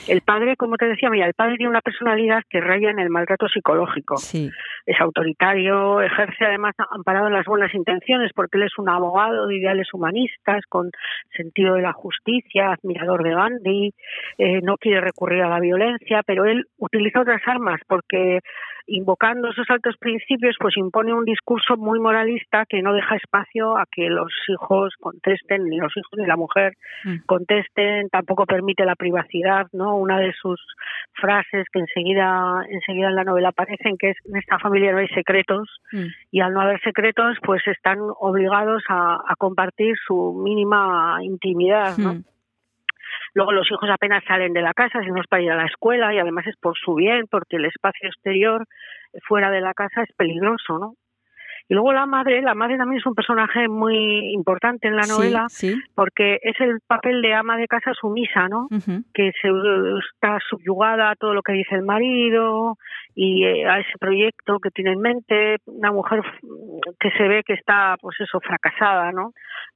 [0.08, 3.10] El padre, como te decía, mira, el padre tiene una personalidad que raya en el
[3.10, 4.50] maltrato psicológico Sí.
[4.86, 9.56] es autoritario, ejerce además amparado en las buenas intenciones porque él es un abogado de
[9.56, 10.90] ideales humanistas con
[11.36, 13.94] sentido de la justicia, admirador de Gandhi,
[14.38, 18.40] eh, no quiere recurrir a la violencia, pero él utiliza otras armas porque
[18.86, 23.86] invocando esos altos principios pues impone un discurso muy moralista que no deja espacio a
[23.90, 26.74] que los hijos contesten, ni los hijos de la mujer
[27.04, 27.24] Mm.
[27.26, 29.96] contesten, tampoco permite la privacidad, ¿no?
[29.96, 30.60] Una de sus
[31.14, 35.08] frases que enseguida enseguida en la novela aparecen que es en esta familia no hay
[35.08, 36.06] secretos Mm.
[36.32, 42.14] y al no haber secretos pues están obligados a, a compartir su mínima intimidad, ¿no?
[42.14, 42.24] Mm.
[43.34, 45.66] Luego los hijos apenas salen de la casa, si no es para ir a la
[45.66, 48.66] escuela y además es por su bien, porque el espacio exterior
[49.26, 50.94] fuera de la casa es peligroso, ¿no?
[51.68, 55.46] Y luego la madre, la madre también es un personaje muy importante en la novela
[55.48, 55.74] sí.
[55.94, 58.68] porque es el papel de ama de casa sumisa, ¿no?
[59.14, 59.48] Que se
[60.10, 62.76] está subyugada a todo lo que dice el marido
[63.14, 66.20] y eh, a ese proyecto que tiene en mente, una mujer
[67.00, 69.30] que se ve que está, pues eso, fracasada, ¿no?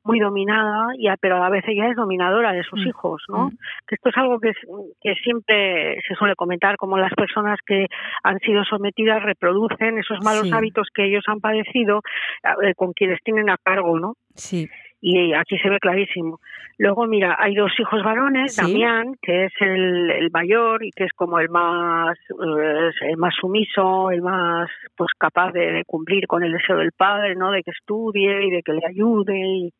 [0.04, 3.22] Muy dominada, y a- pero a la vez ella es dominadora de sus Mm, hijos,
[3.28, 3.46] ¿no?
[3.46, 3.50] mm.
[3.86, 4.52] Que esto es algo que,
[5.00, 7.86] que siempre se suele comentar, como las personas que
[8.24, 10.52] han sido sometidas reproducen esos malos Sí.
[10.52, 14.14] hábitos que ellos han padecido eh, con quienes tienen a cargo, ¿no?
[14.34, 14.68] Sí.
[15.00, 16.40] y aquí se ve clarísimo.
[16.76, 18.62] Luego, mira, hay dos hijos varones, Sí.
[18.62, 23.34] Damián, que es el, el mayor y que es como el más eh, el más
[23.34, 27.50] sumiso, el más pues capaz de, de cumplir con el deseo del padre, ¿no?
[27.52, 29.72] De que estudie y de que le ayude y,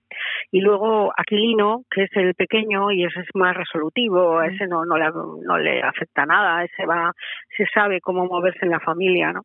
[0.52, 4.84] y luego Aquilino, que es el pequeño y ese es más resolutivo, a ese no
[4.84, 5.06] no le
[5.44, 7.12] no le afecta nada, ese va
[7.56, 9.42] se sabe cómo moverse en la familia, ¿no?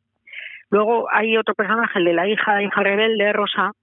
[0.73, 3.73] Luego hay otro personaje, el de la hija, la hija rebelde, Rosa,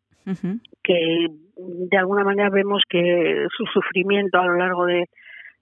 [0.82, 5.04] que de alguna manera vemos que su sufrimiento a lo largo de,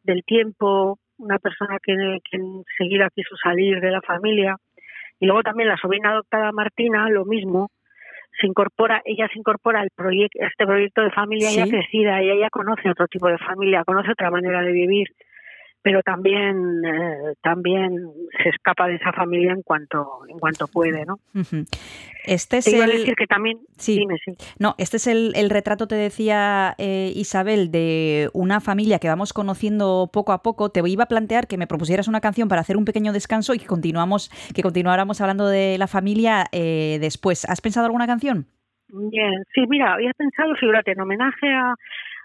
[0.03, 1.95] del tiempo, una persona que,
[2.31, 4.57] que enseguida quiso salir de la familia,
[5.21, 7.69] y luego también la sobrina adoptada Martina, lo mismo,
[8.41, 11.71] se incorpora, ella se incorpora al proyecto, este proyecto de familia ya Sí.
[11.73, 15.09] crecida, ella ya conoce otro tipo de familia, conoce otra manera de vivir,
[15.83, 18.11] pero también eh, también
[18.43, 21.19] se escapa de esa familia en cuanto en cuanto puede, ¿no?
[22.25, 22.99] Este es Te iba a el...
[22.99, 23.97] decir que también, Sí.
[23.99, 24.33] dime, sí.
[24.59, 29.33] No, este es el, el retrato, te decía eh, Isabel, de una familia que vamos
[29.33, 30.71] conociendo poco a poco.
[30.71, 33.59] Te iba a plantear que me propusieras una canción para hacer un pequeño descanso y
[33.59, 37.45] que continuamos, que continuáramos hablando de la familia eh, después.
[37.49, 38.47] ¿Has pensado alguna canción?
[38.91, 41.75] Bien, sí, mira, había pensado, figúrate, en homenaje a,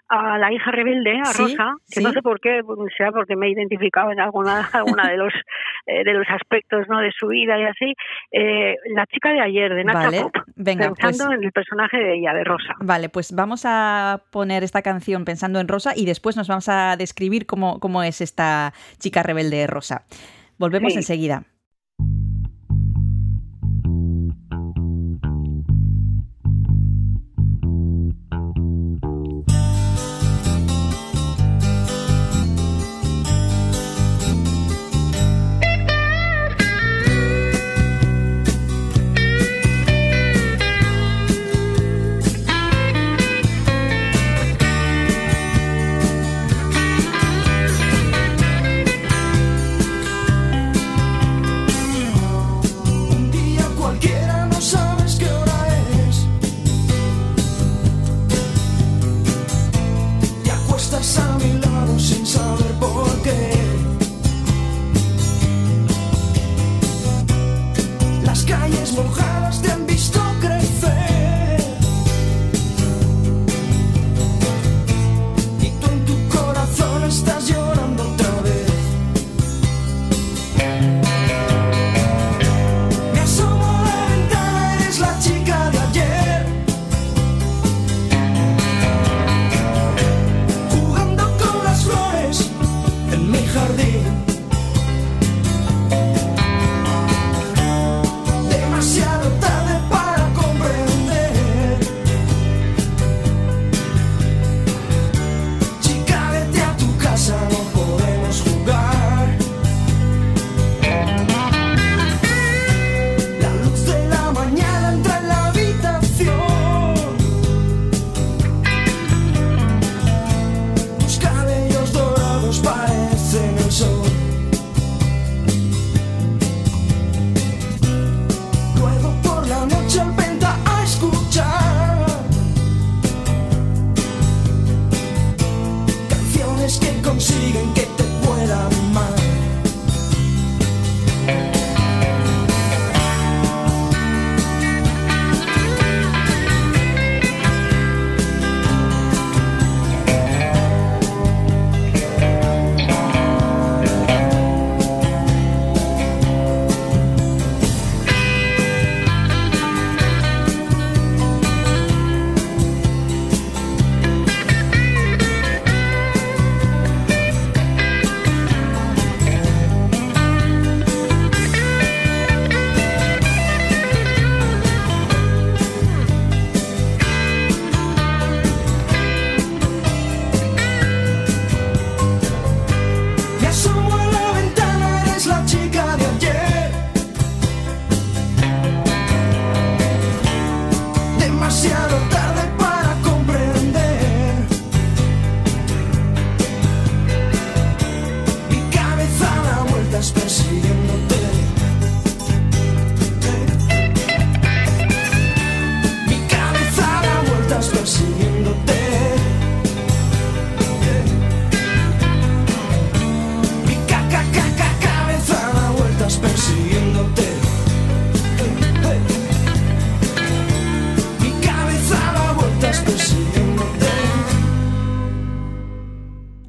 [0.08, 2.02] a la hija rebelde, a Sí, Rosa, que sí.
[2.04, 2.60] no sé por qué,
[2.96, 5.32] sea porque me he identificado en alguna, alguna de los
[5.86, 7.94] eh, de los aspectos no de su vida y así.
[8.32, 11.96] eh, la chica de ayer, de Nacha Vale, Pop, venga, pensando pues- en el personaje
[11.98, 12.74] de ella, de Rosa.
[12.80, 16.96] Vale, pues vamos a poner esta canción pensando en Rosa y después nos vamos a
[16.96, 20.02] describir cómo, cómo es esta chica rebelde Rosa.
[20.58, 20.98] Volvemos Sí.
[20.98, 21.42] enseguida.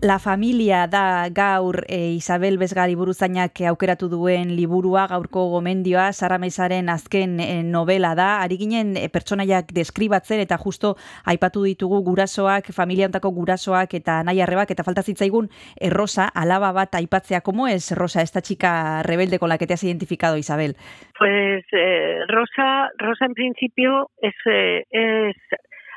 [0.05, 6.91] La familia da gaur e, Isabel Bezgari buruzainak aukeratu duen liburua, gaurko gomendioa, Sara Mesaren
[6.93, 10.93] azken e, novela da, ari ginen e, pertsonaiak deskribatzen eta justo
[11.25, 16.93] aipatu ditugu gurasoak, familiantako gurasoak eta nahi arrebak, eta falta zitzaigun e, Rosa, alaba bat
[17.01, 20.77] aipatzea, como es Rosa, esta chica rebelde con la que te has identificado, Isabel?
[21.17, 25.35] Pues eh, Rosa, Rosa en principio es, eh, es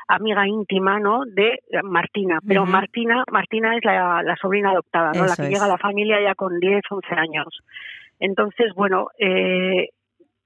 [0.09, 1.23] amiga íntima, ¿no?
[1.25, 2.65] De Martina, pero.
[2.65, 5.25] Martina, Martina es la, la sobrina adoptada, ¿no?
[5.25, 5.49] La que es.
[5.49, 7.47] llega a la familia ya con 10, 11 años.
[8.19, 9.89] Entonces, bueno, eh,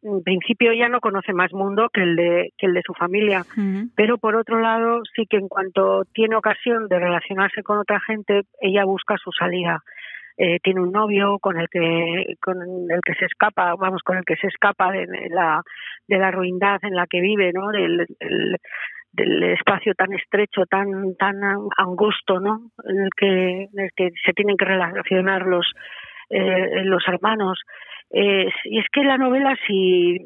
[0.03, 3.43] en principio ya no conoce más mundo que el de que el de su familia,
[3.95, 8.41] pero por otro lado sí que en cuanto tiene ocasión de relacionarse con otra gente,
[8.59, 9.81] ella busca su salida.
[10.35, 14.25] Eh, tiene un novio con el que con el que se escapa, vamos, con el
[14.25, 15.61] que se escapa de la
[16.07, 17.69] de la ruindad en la que vive, ¿no?
[17.69, 18.57] Del, del,
[19.13, 21.35] del espacio tan estrecho, tan tan
[21.77, 22.71] angosto, ¿no?
[22.83, 25.71] En el que en el que se tienen que relacionar los
[26.29, 27.61] eh, los hermanos.
[28.09, 30.17] Eh, y es que la novela, si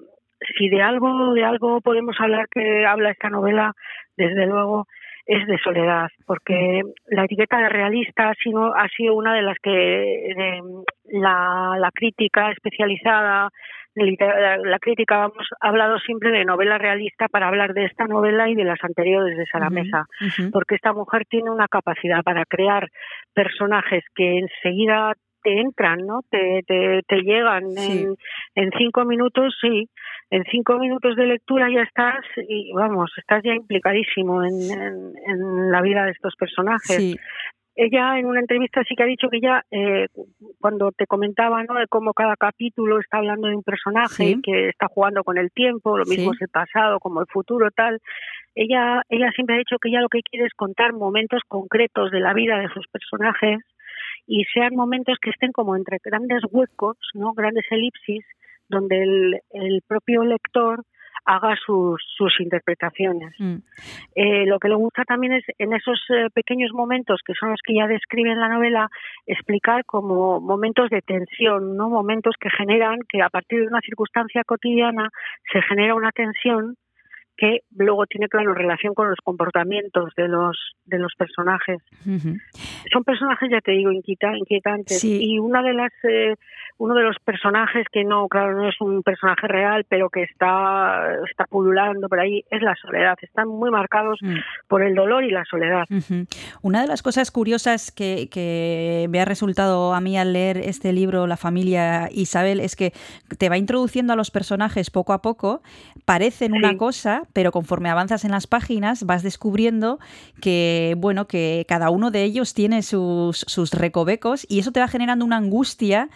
[0.57, 3.73] si de algo, de algo podemos hablar que habla esta novela,
[4.15, 4.85] desde luego
[5.25, 9.57] es de soledad, porque la etiqueta de realista ha sido, ha sido una de las
[9.61, 10.61] que
[11.11, 13.49] la, la crítica especializada,
[13.97, 18.55] la, la crítica hemos hablado siempre de novela realista para hablar de esta novela y
[18.55, 20.51] de las anteriores de Sara Mesa, Ujú.
[20.51, 22.87] porque esta mujer tiene una capacidad para crear
[23.33, 26.21] personajes que enseguida te entran, ¿no?
[26.29, 28.03] Te, te, te llegan Sí.
[28.03, 28.15] en,
[28.55, 29.87] en cinco minutos, sí.
[30.29, 35.71] En cinco minutos de lectura ya estás y vamos, estás ya implicadísimo en, en, en
[35.71, 36.97] la vida de estos personajes.
[36.97, 37.15] Sí.
[37.79, 40.07] Ella en una entrevista sí que ha dicho que ella, eh,
[40.59, 41.75] cuando te comentaba ¿no?
[41.75, 44.41] de cómo cada capítulo está hablando de un personaje Sí.
[44.43, 46.37] que está jugando con el tiempo, lo mismo Sí.
[46.37, 47.99] es el pasado como el futuro, tal,
[48.55, 52.19] ella, ella siempre ha dicho que ella lo que quiere es contar momentos concretos de
[52.19, 53.59] la vida de sus personajes
[54.25, 57.33] y sean momentos que estén como entre grandes huecos, ¿no?
[57.33, 58.25] grandes elipsis,
[58.69, 60.81] donde el, el propio lector
[61.27, 63.35] haga sus, sus interpretaciones.
[63.37, 63.57] Mm.
[64.15, 67.59] Eh, lo que le gusta también es en esos eh, pequeños momentos que son los
[67.61, 68.89] que ya describe en la novela
[69.25, 74.43] explicar como momentos de tensión, no momentos que generan que a partir de una circunstancia
[74.45, 75.09] cotidiana
[75.51, 76.77] se genera una tensión
[77.37, 81.79] que luego tiene claro relación con los comportamientos de los de los personajes.
[82.91, 85.19] Son personajes ya te digo inquieta- inquietantes Sí.
[85.21, 86.35] y una de las eh,
[86.77, 91.15] uno de los personajes que no claro no es un personaje real pero que está
[91.29, 93.15] está pululando por ahí es la soledad.
[93.21, 94.35] Están muy marcados Mm.
[94.67, 95.83] por el dolor y la soledad.
[96.61, 100.91] Una de las cosas curiosas que, que me ha resultado a mí al leer este
[100.93, 102.93] libro, La familia Isabel, es que
[103.37, 105.61] te va introduciendo a los personajes poco a poco,
[106.05, 109.99] parecen una cosa, pero conforme avanzas en las páginas vas descubriendo
[110.41, 114.87] que, bueno, que cada uno de ellos tiene sus, sus recovecos y eso te va
[114.87, 116.09] generando una angustia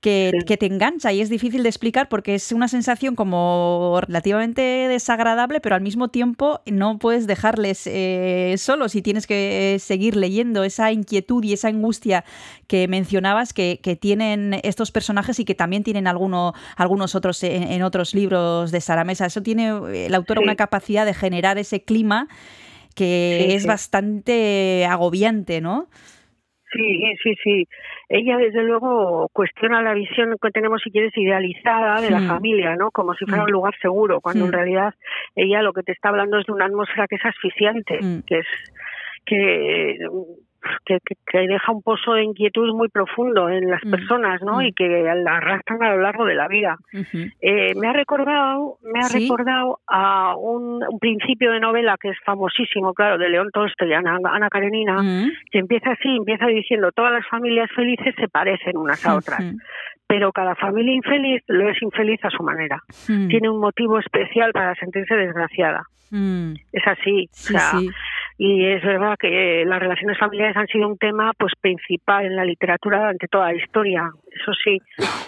[0.00, 0.44] que, Sí.
[0.46, 5.60] que te engancha y es difícil de explicar porque es una sensación como relativamente desagradable,
[5.60, 10.92] pero al mismo tiempo no puedes dejarles eh, solos y tienes que seguir leyendo esa
[10.92, 12.24] inquietud y esa angustia
[12.68, 17.64] que mencionabas que, que tienen estos personajes y que también tienen alguno, algunos otros en,
[17.64, 19.26] en otros libros de Sara Mesa.
[19.26, 20.44] Eso tiene eh, la autora Sí.
[20.44, 22.28] una capacidad de generar ese clima
[22.94, 25.88] que Sí, es bastante agobiante, ¿no?
[26.72, 27.68] Sí, sí, sí.
[28.08, 32.28] Ella desde luego cuestiona la visión que tenemos, si quieres, idealizada de la Mm.
[32.28, 32.90] familia, ¿no?
[32.92, 33.46] Como si fuera Mm.
[33.46, 34.46] un lugar seguro, cuando Mm.
[34.48, 34.94] en realidad
[35.34, 38.20] ella lo que te está hablando es de una atmósfera que es asfixiante, Mm.
[38.26, 38.46] que es
[39.24, 39.98] que
[40.84, 43.90] que, que- que deja un pozo de inquietud muy profundo en las Mm.
[43.90, 44.58] personas, ¿no?
[44.58, 44.62] Mm.
[44.62, 44.88] Y que
[45.22, 46.76] la arrastran a lo largo de la vida.
[47.40, 49.20] Eh, me ha recordado, me ha Sí.
[49.22, 54.18] recordado a un, un principio de novela que es famosísimo, claro, de León Tolstoy, Ana,
[54.24, 55.30] Ana Karenina, Mm.
[55.50, 59.42] que empieza así, empieza diciendo todas las familias felices se parecen unas a otras,
[60.06, 62.80] pero cada familia infeliz lo es infeliz a su manera.
[63.08, 63.28] Mm.
[63.28, 65.82] Tiene un motivo especial para sentirse desgraciada.
[66.10, 66.54] Mm.
[66.72, 67.28] Es así.
[67.32, 67.90] Sí, o sea, sí.
[68.38, 72.44] Y es verdad que las relaciones familiares han sido un tema pues principal en la
[72.44, 74.10] literatura durante toda la historia,
[74.40, 74.78] eso sí,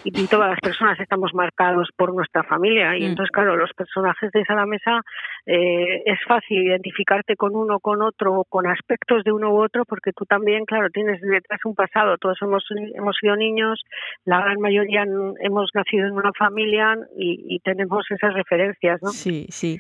[0.05, 3.07] y, todas las personas estamos marcados por nuestra familia y Mm.
[3.07, 5.01] entonces claro, los personajes de esa mesa
[5.47, 10.13] eh, es fácil identificarte con uno, con otro, con aspectos de uno u otro, porque
[10.13, 13.81] tú también, claro, tienes detrás un pasado, todos hemos, hemos sido niños,
[14.25, 15.05] la gran mayoría
[15.41, 19.11] hemos nacido en una familia y, y tenemos esas referencias, ¿no?
[19.11, 19.79] Sí, sí.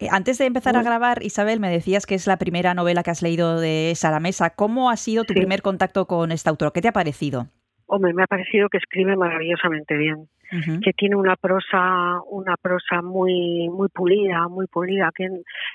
[0.00, 3.10] Eh, Antes de empezar a grabar, Isabel, me decías que es la primera novela que
[3.10, 4.50] has leído de Sara Mesa.
[4.50, 5.38] ¿Cómo ha sido tu Sí.
[5.40, 6.70] primer contacto con esta autora?
[6.72, 7.46] ¿Qué te ha parecido?
[7.92, 10.28] Hombre, me ha parecido que escribe maravillosamente bien.
[10.82, 15.28] Que tiene una prosa una prosa muy muy pulida muy pulida que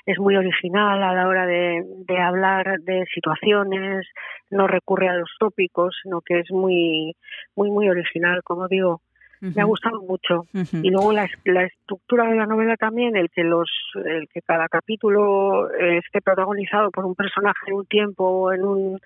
[0.04, 4.06] es muy original a la hora de, de hablar de situaciones
[4.50, 7.16] no recurre a los tópicos sino que es muy
[7.54, 9.00] muy muy original como digo.
[9.40, 10.46] Me ha gustado mucho.
[10.82, 13.70] Y luego la, la estructura de la novela también el que los
[14.04, 19.00] el que cada capítulo esté protagonizado por un personaje en un tiempo o en un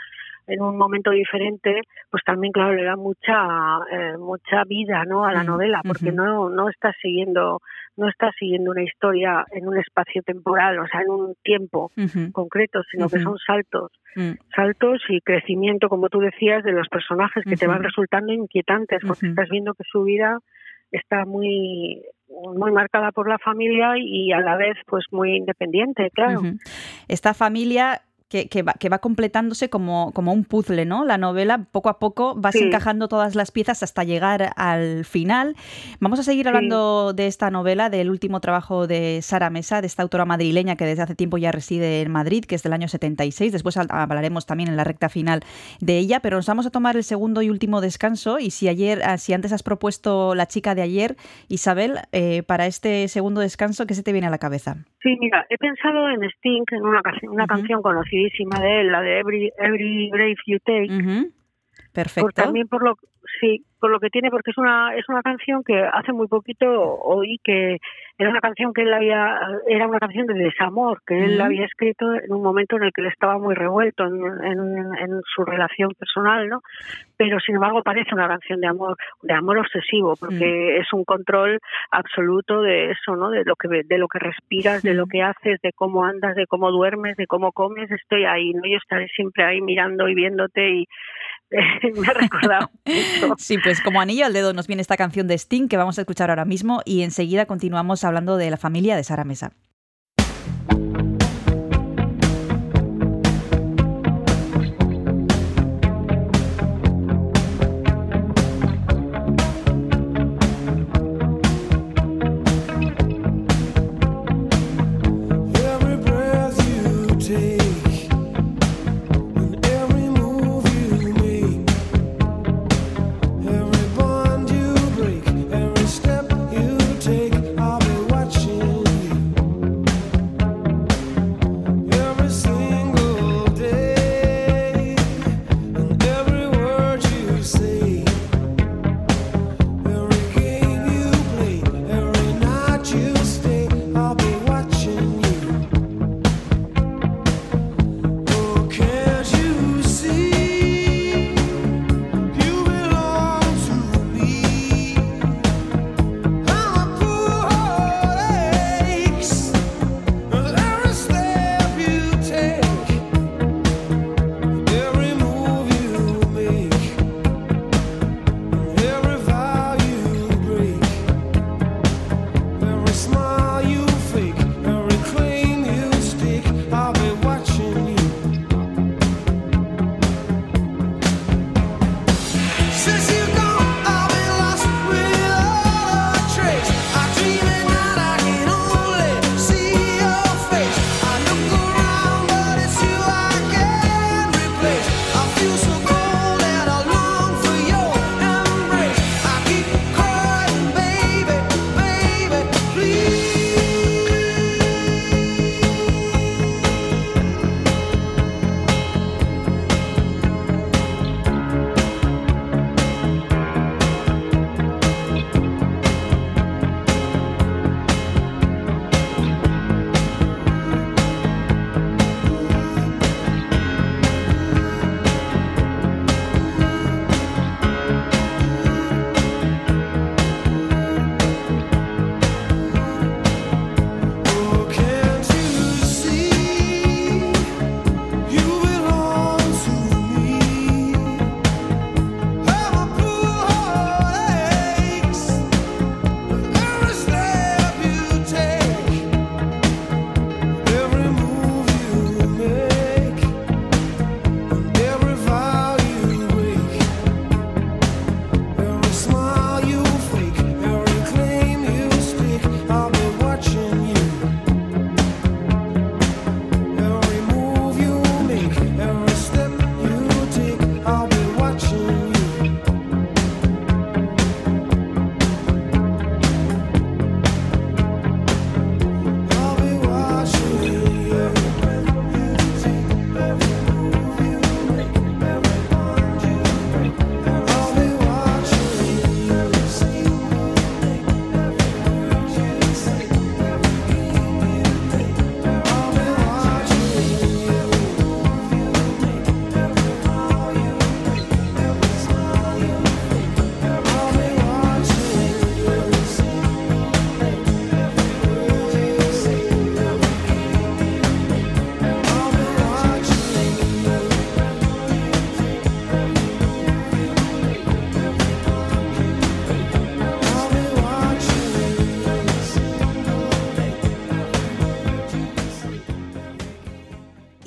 [0.51, 5.25] en un momento diferente, pues también claro le da mucha eh, mucha vida, ¿no?
[5.25, 7.61] a la Mm, novela, porque no no está siguiendo
[7.97, 11.91] no está siguiendo una historia en un espacio temporal, o sea, en un tiempo
[12.33, 14.33] concreto, sino que son saltos, Mm.
[14.57, 19.29] saltos y crecimiento, como tú decías, de los personajes que te van resultando inquietantes, porque
[19.29, 20.39] estás viendo que su vida
[20.91, 22.03] está muy
[22.57, 26.43] muy marcada por la familia y a la vez pues muy independiente, claro.
[27.09, 31.05] Esta familia que, que va, que va completándose como, como un puzzle, ¿no?
[31.05, 32.65] La novela, poco a poco, vas Sí.
[32.65, 35.57] encajando todas las piezas hasta llegar al final.
[35.99, 40.03] Vamos a seguir hablando de esta novela, del último trabajo de Sara Mesa, de esta
[40.03, 43.53] autora madrileña que desde hace tiempo ya reside en Madrid, que es del año 76.
[43.53, 45.41] Después hablaremos también en la recta final
[45.81, 48.39] de ella, pero nos vamos a tomar el segundo y último descanso.
[48.39, 51.17] Y si ayer, ah, si antes has propuesto la chica de ayer,
[51.49, 54.77] Isabel, eh, para este segundo descanso, ¿qué se te viene a la cabeza?
[55.03, 57.81] Sí, mira, he pensado en Sting, en una, ca- una canción
[58.21, 61.31] conocidísima de él, la de Every, Every Breath You Take.
[61.93, 62.23] Perfecto.
[62.23, 62.97] Por, también por lo
[63.41, 66.67] sí, por lo que tiene, porque es una es una canción que hace muy poquito
[66.69, 67.79] oí que
[68.19, 71.45] era una canción que él había era una canción de desamor que él Ujú.
[71.45, 74.59] había escrito en un momento en el que él estaba muy revuelto en, en,
[74.99, 76.61] en su relación personal, ¿no?
[77.17, 81.59] Pero sin embargo parece una canción de amor de amor obsesivo porque es un control
[81.91, 83.31] absoluto de eso, ¿no?
[83.31, 86.47] De lo que de lo que respiras, de lo que haces, de cómo andas, de
[86.47, 87.91] cómo duermes, de cómo comes.
[87.91, 88.63] Estoy ahí, ¿no?
[88.65, 90.87] Yo estaré siempre ahí mirando y viéndote y
[91.95, 92.71] me ha recordado.
[93.39, 96.03] Sí, pues como anillo al dedo nos viene esta canción de Sting que vamos a
[96.03, 99.53] escuchar ahora mismo y enseguida continuamos hablando de la familia de Sara Mesa.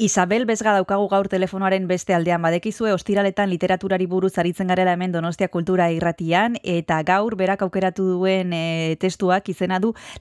[0.04, 5.48] Isabel Bezga daukagu gaur telefonoaren beste aldean badekizue ostiraletan literaturari buruz aritzen garela hemen Donostia
[5.48, 9.48] Kultura Irratian eta gaur berak aukeratu duen e, testuak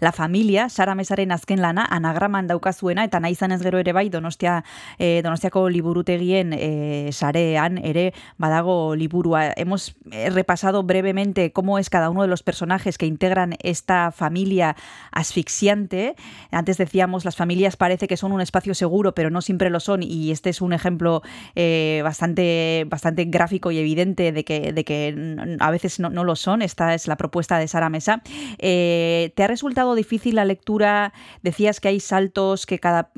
[0.00, 4.62] La Familia, Sara Mesaren azken lana anagraman daukazuena eta nahi zanez gero ere bai Donostia
[5.00, 9.52] e, Donostiako liburutegien e, sarean ere badago liburua.
[9.56, 9.96] Hemos
[10.30, 14.76] repasado brevemente cómo es cada uno de los personajes que integran esta familia
[15.10, 16.14] asfixiante.
[16.52, 20.02] Antes decíamos las familias parece que son un espacio seguro, pero no siempre lo son
[20.02, 21.22] y este es un ejemplo
[21.54, 26.36] eh, bastante, bastante gráfico y evidente de que, de que a veces no, no lo
[26.36, 26.62] son.
[26.62, 28.22] Esta es la propuesta de Sara Mesa.
[28.58, 31.12] Eh, ¿Te ha resultado difícil la lectura?
[31.42, 33.10] Decías que hay saltos, que cada,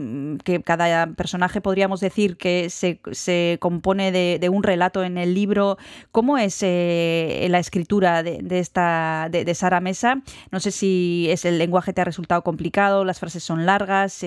[0.44, 5.34] que cada personaje podríamos decir que se, se compone de, de, un relato en el
[5.34, 5.76] libro.
[6.12, 10.22] ¿Cómo es eh, la escritura de, de esta de, de, Sara Mesa?
[10.50, 14.24] No sé si es el lenguaje te ha resultado complicado, las frases son largas.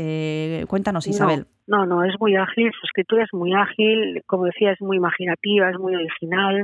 [0.67, 1.47] Cuéntanos, Isabel.
[1.49, 1.56] No.
[1.67, 5.69] No, no, es muy ágil, su escritura es muy ágil, como decía, es muy imaginativa,
[5.69, 6.63] es muy original,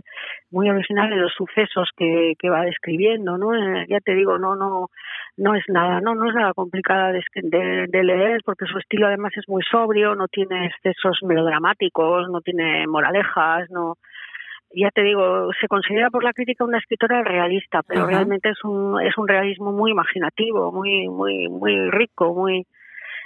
[0.49, 3.53] muy original en los sucesos que, que va describiendo, ¿no?
[3.53, 4.87] Eh, ya te digo, no, no,
[5.35, 9.07] no es nada, no, no es nada complicada de, de, de, leer, porque su estilo
[9.07, 13.95] además es muy sobrio, no tiene excesos melodramáticos, no tiene moralejas, no,
[14.73, 18.09] ya te digo, se considera por la crítica una escritora realista, pero Ajá.
[18.09, 22.65] realmente es un, es un realismo muy imaginativo, muy, muy, muy rico, muy,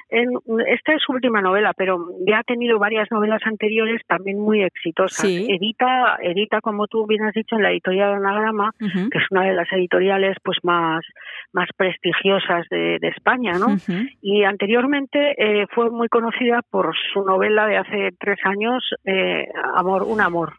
[0.09, 0.29] en,
[0.67, 5.27] esta es su última novela, pero ya ha tenido varias novelas anteriores también muy exitosas.
[5.27, 5.47] Sí.
[5.49, 9.09] Edita, edita, como tú bien has dicho, en la editorial Anagrama, uh -huh.
[9.09, 11.03] que es una de las editoriales pues más,
[11.51, 13.67] más prestigiosas de, de España, ¿no?
[13.67, 14.09] Uh -huh.
[14.21, 20.03] Y anteriormente eh, fue muy conocida por su novela de hace tres años, eh, Amor,
[20.03, 20.53] un amor.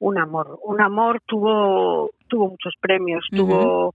[0.00, 0.58] Un amor.
[0.64, 3.38] Un amor tuvo, tuvo muchos premios, uh -huh.
[3.38, 3.94] tuvo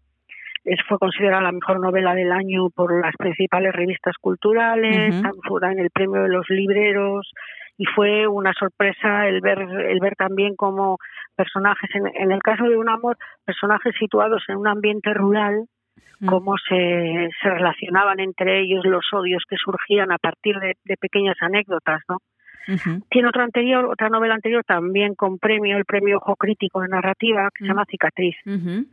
[0.88, 5.39] fue considerada la mejor novela del año por las principales revistas culturales, uh -huh.
[5.47, 7.32] fue en el premio de los libreros
[7.78, 10.97] y fue una sorpresa el ver el ver también como
[11.36, 15.65] personajes en, en el caso de un amor personajes situados en un ambiente rural
[16.26, 21.38] cómo se, se relacionaban entre ellos los odios que surgían a partir de, de pequeñas
[21.41, 22.18] anécdotas, ¿no?
[22.68, 23.03] Uh -huh.
[23.09, 27.49] Tiene otra anterior, otra novela anterior también con premio, el premio Ojo Crítico de Narrativa,
[27.53, 27.68] que uh -huh.
[27.68, 28.36] se llama Cicatriz.
[28.45, 28.86] Uh -huh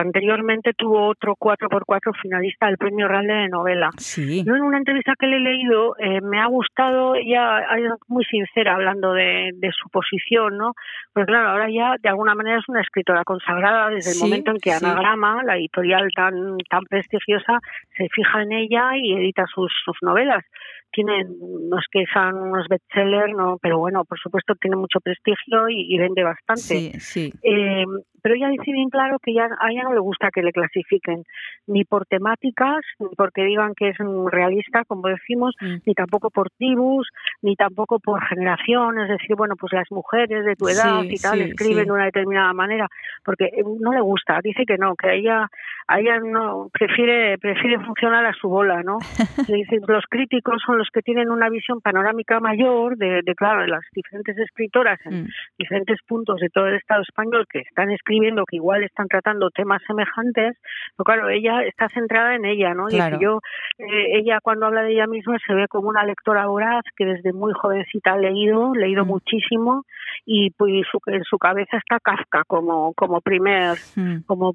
[0.00, 3.90] anteriormente tuvo otro 4x4 finalista del premio Ralde de novela.
[3.98, 4.44] Sí.
[4.44, 8.24] Yo en una entrevista que le he leído eh, me ha gustado, ella es muy
[8.24, 10.72] sincera hablando de, de, su posición, ¿no?
[11.12, 14.58] Pues claro, ahora ya de alguna manera es una escritora consagrada desde el momento en
[14.58, 14.84] que sí.
[14.84, 17.60] Anagrama, la editorial tan, tan prestigiosa,
[17.96, 20.44] se fija en ella y edita sus, sus novelas
[20.92, 25.68] tiene, no es que sean unos bestsellers, no, pero bueno, por supuesto tiene mucho prestigio
[25.68, 26.60] y, y vende bastante.
[26.60, 27.32] Sí, sí.
[27.42, 27.84] Eh,
[28.22, 31.24] pero ella dice bien claro que ya, a ella no le gusta que le clasifiquen
[31.66, 35.78] ni por temáticas, ni porque digan que es un realista, como decimos, mm.
[35.84, 37.08] ni tampoco por tribus,
[37.42, 41.18] ni tampoco por generación, es decir, bueno, pues las mujeres de tu edad sí, y
[41.18, 42.86] tal sí, escriben de una determinada manera,
[43.24, 45.48] porque eh, no le gusta, dice que no, que a ella,
[45.88, 48.98] a ella no, prefiere, prefiere funcionar a su bola, ¿no?
[49.48, 53.68] dice, los críticos son los que tienen una visión panorámica mayor de, de claro, de
[53.68, 55.28] las diferentes escritoras en mm.
[55.56, 59.80] diferentes puntos de todo el Estado español que están escribiendo, que igual están tratando temas
[59.86, 60.58] semejantes,
[60.96, 62.86] pero claro, ella está centrada en ella, ¿no?
[62.86, 63.16] Claro.
[63.16, 63.38] Y yo,
[63.78, 67.32] eh, ella cuando habla de ella misma se ve como una lectora voraz que desde
[67.32, 69.08] muy jovencita ha leído, leído mm.
[69.08, 69.84] muchísimo
[70.24, 74.22] y pues su, en su cabeza está Kafka como como primer mm.
[74.26, 74.54] como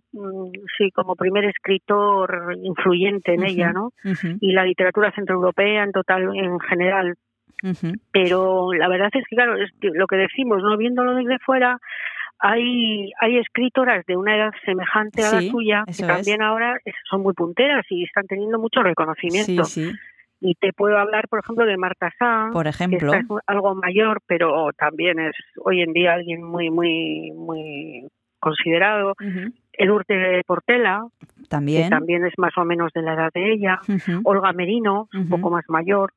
[0.77, 3.49] sí como primer escritor influyente en uh -huh.
[3.49, 4.37] ella no uh -huh.
[4.41, 7.15] y la literatura centroeuropea en total en general
[7.63, 7.99] uh -huh.
[8.11, 11.79] pero la verdad es que claro es lo que decimos no viéndolo desde fuera
[12.39, 16.47] hay hay escritoras de una edad semejante a sí, la suya que también es.
[16.47, 16.79] ahora
[17.09, 19.91] son muy punteras y están teniendo mucho reconocimiento sí, sí.
[20.39, 24.21] Y te puedo hablar, por ejemplo, de Marta Sá, por ejemplo, que es algo mayor,
[24.27, 28.07] pero también es hoy en día alguien muy, muy, muy
[28.39, 29.13] considerado.
[29.19, 29.53] Uh -huh.
[29.73, 31.05] Edurte Portela,
[31.49, 31.83] también.
[31.83, 33.79] que también es más o menos de la edad de ella.
[33.87, 34.21] Uh -huh.
[34.25, 35.21] Olga Merino, uh -huh.
[35.21, 36.13] un poco más mayor.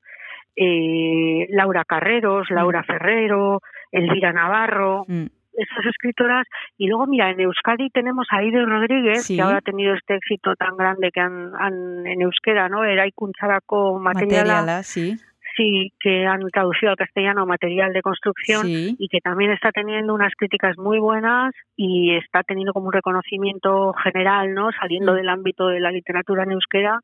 [0.56, 3.60] Eh, Laura Carreros, Laura Ferrero,
[3.92, 5.04] Elvira Navarro.
[5.52, 6.46] Esas escritoras.
[6.78, 9.36] Y luego, mira, en Euskadi tenemos a Ido Rodríguez, sí.
[9.36, 12.84] que ahora ha tenido este éxito tan grande que han, han en euskera, ¿no?
[12.84, 14.54] Era Ikuncharako Materiala.
[14.54, 15.16] Materiala sí.
[15.56, 18.96] Sí, que han traducido al castellano material de construcción sí.
[18.98, 23.92] y que también está teniendo unas críticas muy buenas y está teniendo como un reconocimiento
[23.94, 24.70] general, ¿no?
[24.80, 25.16] Saliendo mm.
[25.16, 27.00] del ámbito de la literatura en euskera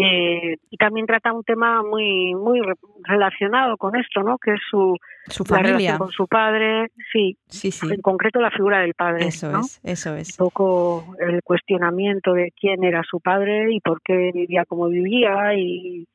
[0.00, 2.60] eh, y también trata un tema muy muy
[3.02, 4.38] relacionado con esto, ¿no?
[4.38, 4.96] Que es su,
[5.26, 5.72] su familia.
[5.72, 7.86] relación con su padre, sí, sí, sí.
[7.90, 9.26] en concreto la figura del padre.
[9.26, 9.60] Eso ¿no?
[9.60, 10.38] es, eso es.
[10.38, 15.54] Un poco el cuestionamiento de quién era su padre y por qué vivía como vivía
[15.54, 16.06] y,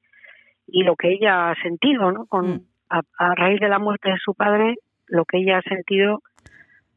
[0.68, 2.26] y lo que ella ha sentido, ¿no?
[2.26, 2.62] Con, mm
[2.94, 4.76] a, a raíz de la muerte de su padre,
[5.08, 6.22] lo que ella ha sentido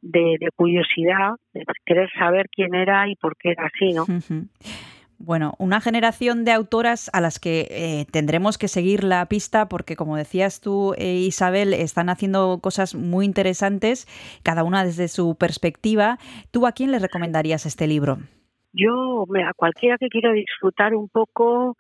[0.03, 4.03] de, de curiosidad, de querer saber quién era y por qué era así, ¿no?
[4.03, 4.47] Ujú.
[5.19, 9.97] Bueno, una generación de autoras a las que eh, tendremos que seguir la pista porque,
[9.97, 14.07] como decías tú, eh, Isabel, están haciendo cosas muy interesantes,
[14.43, 16.19] cada una desde su perspectiva.
[16.51, 18.19] ¿Tú a quién le recomendarías este libro?
[18.75, 21.79] Yo, a cualquiera que quiera disfrutar un poco,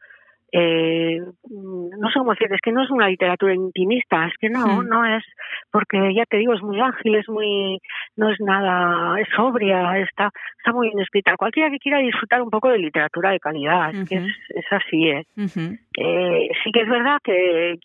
[0.52, 1.20] eh,
[1.50, 5.04] no sé cómo decir, es que no es una literatura intimista, es que no, no
[5.04, 5.24] es,
[5.70, 7.80] porque ya te digo, es muy ágil, es muy,
[8.16, 11.36] no es nada, es sobria, está, está muy bien escrita.
[11.36, 15.08] Cualquiera que quiera disfrutar un poco de literatura de calidad, es que es, es así,
[15.08, 15.24] ¿eh?
[15.36, 15.76] Ujú.
[15.98, 17.78] Eh, sí que es verdad que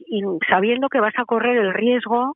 [0.50, 2.36] sabiendo que vas a correr el riesgo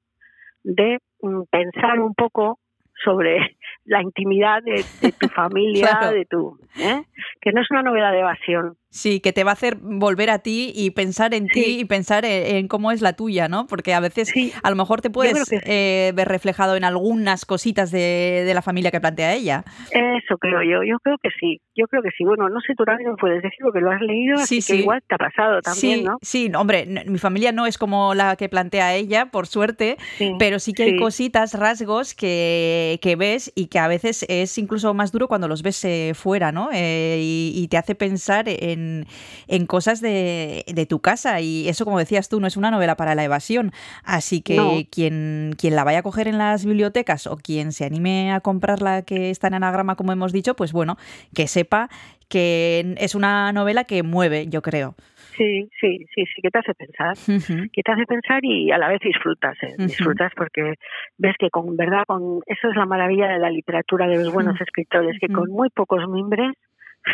[0.64, 2.58] de mm, pensar un poco
[3.04, 3.56] sobre
[3.86, 6.12] la intimidad de, de tu familia, Claro.
[6.16, 7.04] de tu, ¿eh?
[7.42, 8.78] que no es una novela de evasión.
[8.90, 12.24] Sí, que te va a hacer volver a ti y pensar en ti y pensar
[12.24, 13.68] en, en cómo es la tuya, ¿no?
[13.68, 14.54] Porque a veces Sí.
[14.64, 18.92] a lo mejor te puedes eh, ver reflejado en algunas cositas de, de la familia
[18.92, 19.66] que plantea ella.
[19.92, 22.24] Eso creo yo, yo creo que sí, yo creo que sí.
[22.24, 24.74] Bueno, no sé, tú también puedes decir porque lo has leído, Sí, así sí.
[24.74, 26.18] que igual te ha pasado también, ¿no?
[26.22, 29.98] sí, hombre, mi familia no es como la que plantea ella, por suerte,
[30.40, 34.94] pero sí que hay cositas, rasgos que, que ves y que a veces es incluso
[34.94, 36.70] más duro cuando los ves eh, fuera, ¿no?
[36.74, 39.08] Eh, y, y te hace pensar en,
[39.48, 42.96] en cosas de, de tu casa y eso, como decías tú, no es una novela
[42.96, 43.72] para la evasión.
[44.04, 44.74] Así que No.
[44.90, 49.02] quien, quien la vaya a coger en las bibliotecas o quien se anime a comprarla
[49.04, 50.98] que está en anagrama, como hemos dicho, pues bueno,
[51.34, 51.90] que sepa
[52.28, 54.96] que es una novela que mueve, yo creo.
[55.38, 57.14] Sí, sí, sí, sí, que te hace pensar.
[57.14, 57.70] Ujú.
[57.72, 59.76] que te hace pensar y a la vez disfrutas, ¿eh?
[59.78, 60.76] Disfrutas porque
[61.18, 64.60] ves que con verdad, con eso es la maravilla de la literatura de los buenos
[64.60, 66.54] escritores, que con muy pocos mimbres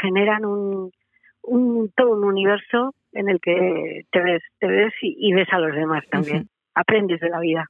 [0.01, 0.91] generan un,
[1.43, 5.59] un todo un universo en el que te ves, te ves y, y ves a
[5.59, 6.47] los demás también.
[6.73, 7.69] Aprendes de la vida.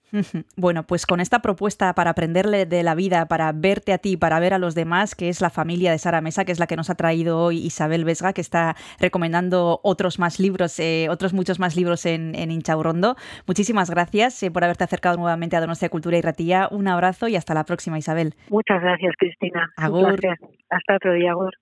[0.56, 4.40] Bueno, pues con esta propuesta para aprenderle de la vida, para verte a ti, para
[4.40, 6.76] ver a los demás, que es la familia de Sara Mesa, que es la que
[6.76, 11.60] nos ha traído hoy Isabel Vesga, que está recomendando otros más libros, eh, otros muchos
[11.60, 13.16] más libros en, en Inchaurrondo.
[13.48, 16.68] Muchísimas gracias eh, por haberte acercado nuevamente a Donostia Cultura y Ratía.
[16.70, 18.36] Un abrazo y hasta la próxima, Isabel.
[18.50, 19.72] Muchas gracias, Cristina.
[19.78, 20.20] Agur.
[20.70, 21.54] Hasta otro día, Agur.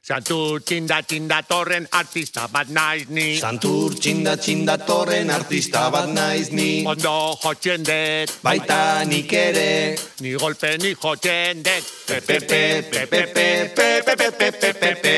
[0.00, 6.48] Santur txinda txinda torren artista bat naiz ni Santur txinda txinda torren artista bat naiz
[6.56, 9.68] ni Ondo jotzen dut Baita nik ere
[10.24, 15.16] Ni golpe ni jotzen dut Pepe, pepe, pepe, pepe, pepe, pepe, pepe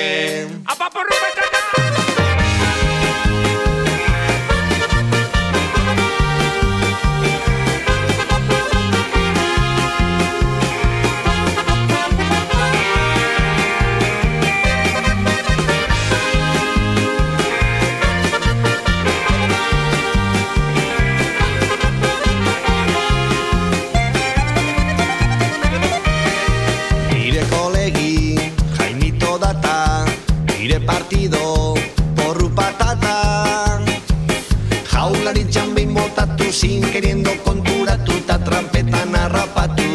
[36.53, 39.89] zin Queriendo konturatu eta trampetan harrapatu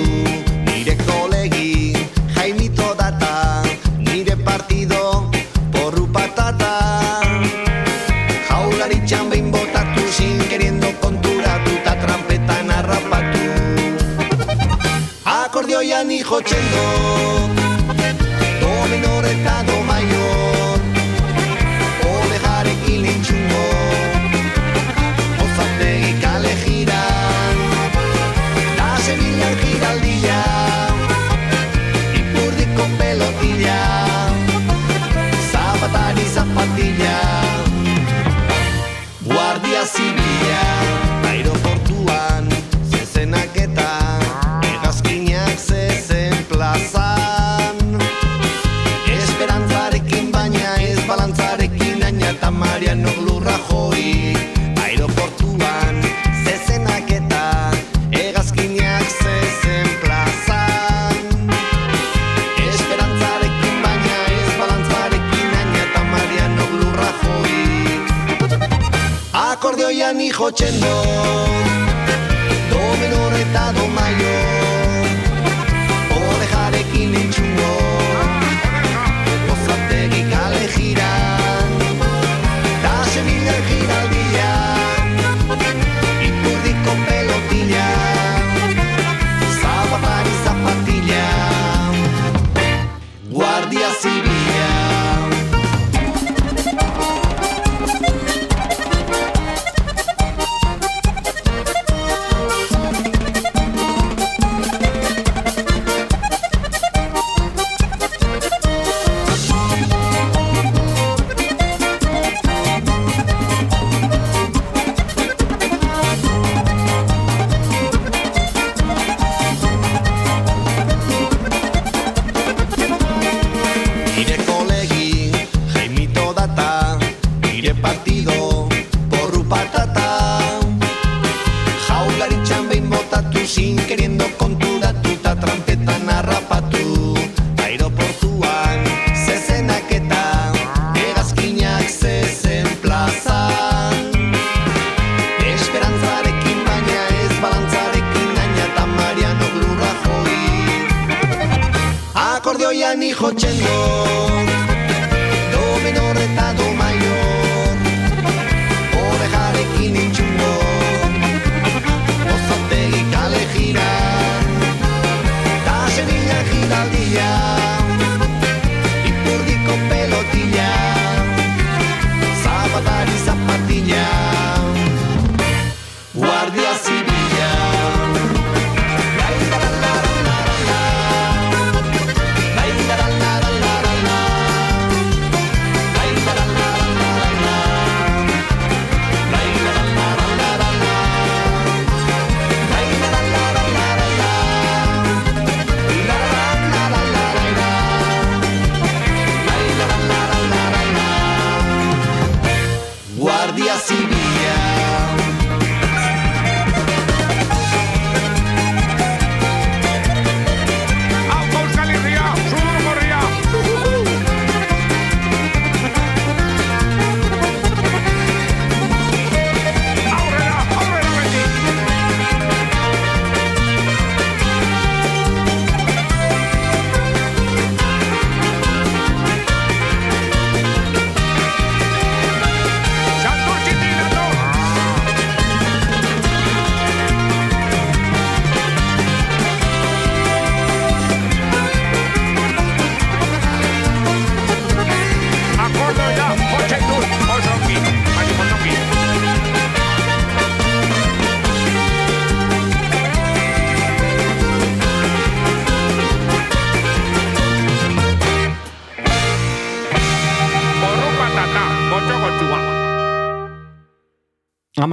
[0.65, 1.93] Nire kolegi,
[2.33, 3.61] Jaimito data
[4.01, 5.29] Nire partido,
[5.71, 6.73] porru patata
[8.49, 13.45] Jaularitzan behin botatu zin Queriendo konturatu eta trampetan harrapatu
[15.37, 17.36] Akordioian jotzen do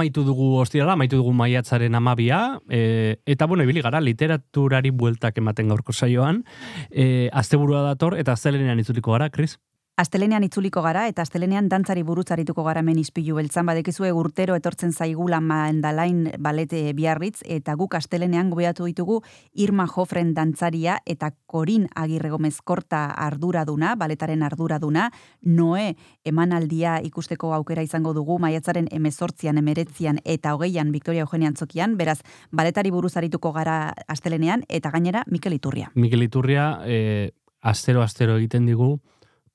[0.05, 5.71] Amaitu dugu ostirala, amaitu dugu maiatzaren amabia, e, eta bueno, ibili gara, literaturari bueltak ematen
[5.73, 6.43] gaurko saioan,
[6.91, 9.57] e, asteburua dator, eta aztelenean itzuliko gara, Kris?
[9.95, 14.91] Astelenean itzuliko gara eta astelenean dantzari buruz arituko gara hemen izpilu beltzan badekizue urtero etortzen
[14.91, 19.21] zaigula mandalain balete biarritz eta guk astelenean gobeatu ditugu
[19.53, 25.07] Irma Jofren dantzaria eta Korin Agirre Gomez Korta arduraduna, baletaren arduraduna,
[25.47, 25.95] Noe
[26.25, 32.19] emanaldia ikusteko aukera izango dugu maiatzaren emezortzian, emeretzian eta hogeian Victoria Eugenia Antzokian, beraz,
[32.51, 35.93] baletari buruz arituko gara astelenean eta gainera Mikel Iturria.
[35.95, 37.31] Mikel Iturria, e,
[37.63, 38.97] astero-astero egiten digu,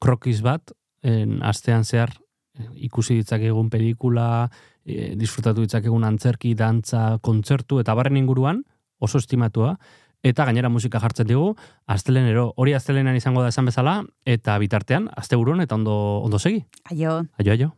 [0.00, 0.72] krokis bat,
[1.02, 2.12] en, astean zehar
[2.56, 4.48] e, ikusi ditzakegun pelikula,
[4.84, 8.64] e, disfrutatu ditzakegun antzerki, dantza, kontzertu, eta barren inguruan,
[9.00, 9.76] oso estimatua,
[10.22, 11.54] eta gainera musika jartzen digu,
[11.88, 16.64] astelenero, hori astelenean izango da esan bezala, eta bitartean, asteburuan eta ondo, ondo segi.
[16.90, 17.22] Aio.
[17.38, 17.74] Aio, aio.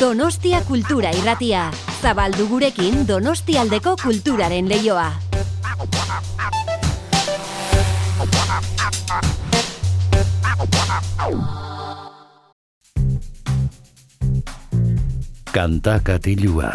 [0.00, 1.70] Donostia Kultura Irratia.
[2.00, 5.12] Zabaldu gurekin Donostialdeko kulturaren leioa.
[15.52, 16.72] Kanta katilua.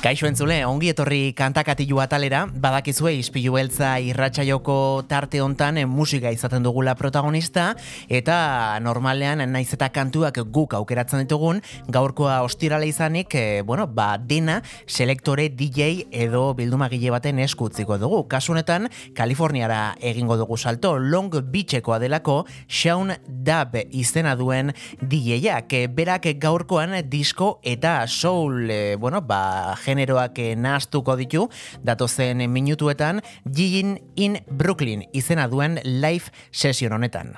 [0.00, 6.64] Kaixo entzule, ongi etorri kantakatilu atalera, badakizue ispilu beltza irratsaioko tarte hontan eh, musika izaten
[6.64, 7.74] dugula protagonista,
[8.08, 11.60] eta normalean naiz eta kantuak guk aukeratzen ditugun,
[11.92, 18.22] gaurkoa ostirala izanik, eh, bueno, ba, dena selektore DJ edo bildumagile baten eskutziko dugu.
[18.32, 24.72] Kasunetan, Kaliforniara egingo dugu salto, Long Beachekoa delako, Shaun Dab izena duen
[25.04, 31.48] DJ-ak, berak gaurkoan disko eta soul, eh, bueno, ba, generoak eh, nahastuko ditu,
[31.84, 37.36] datozen minutuetan, Gigin in Brooklyn izena duen live session honetan.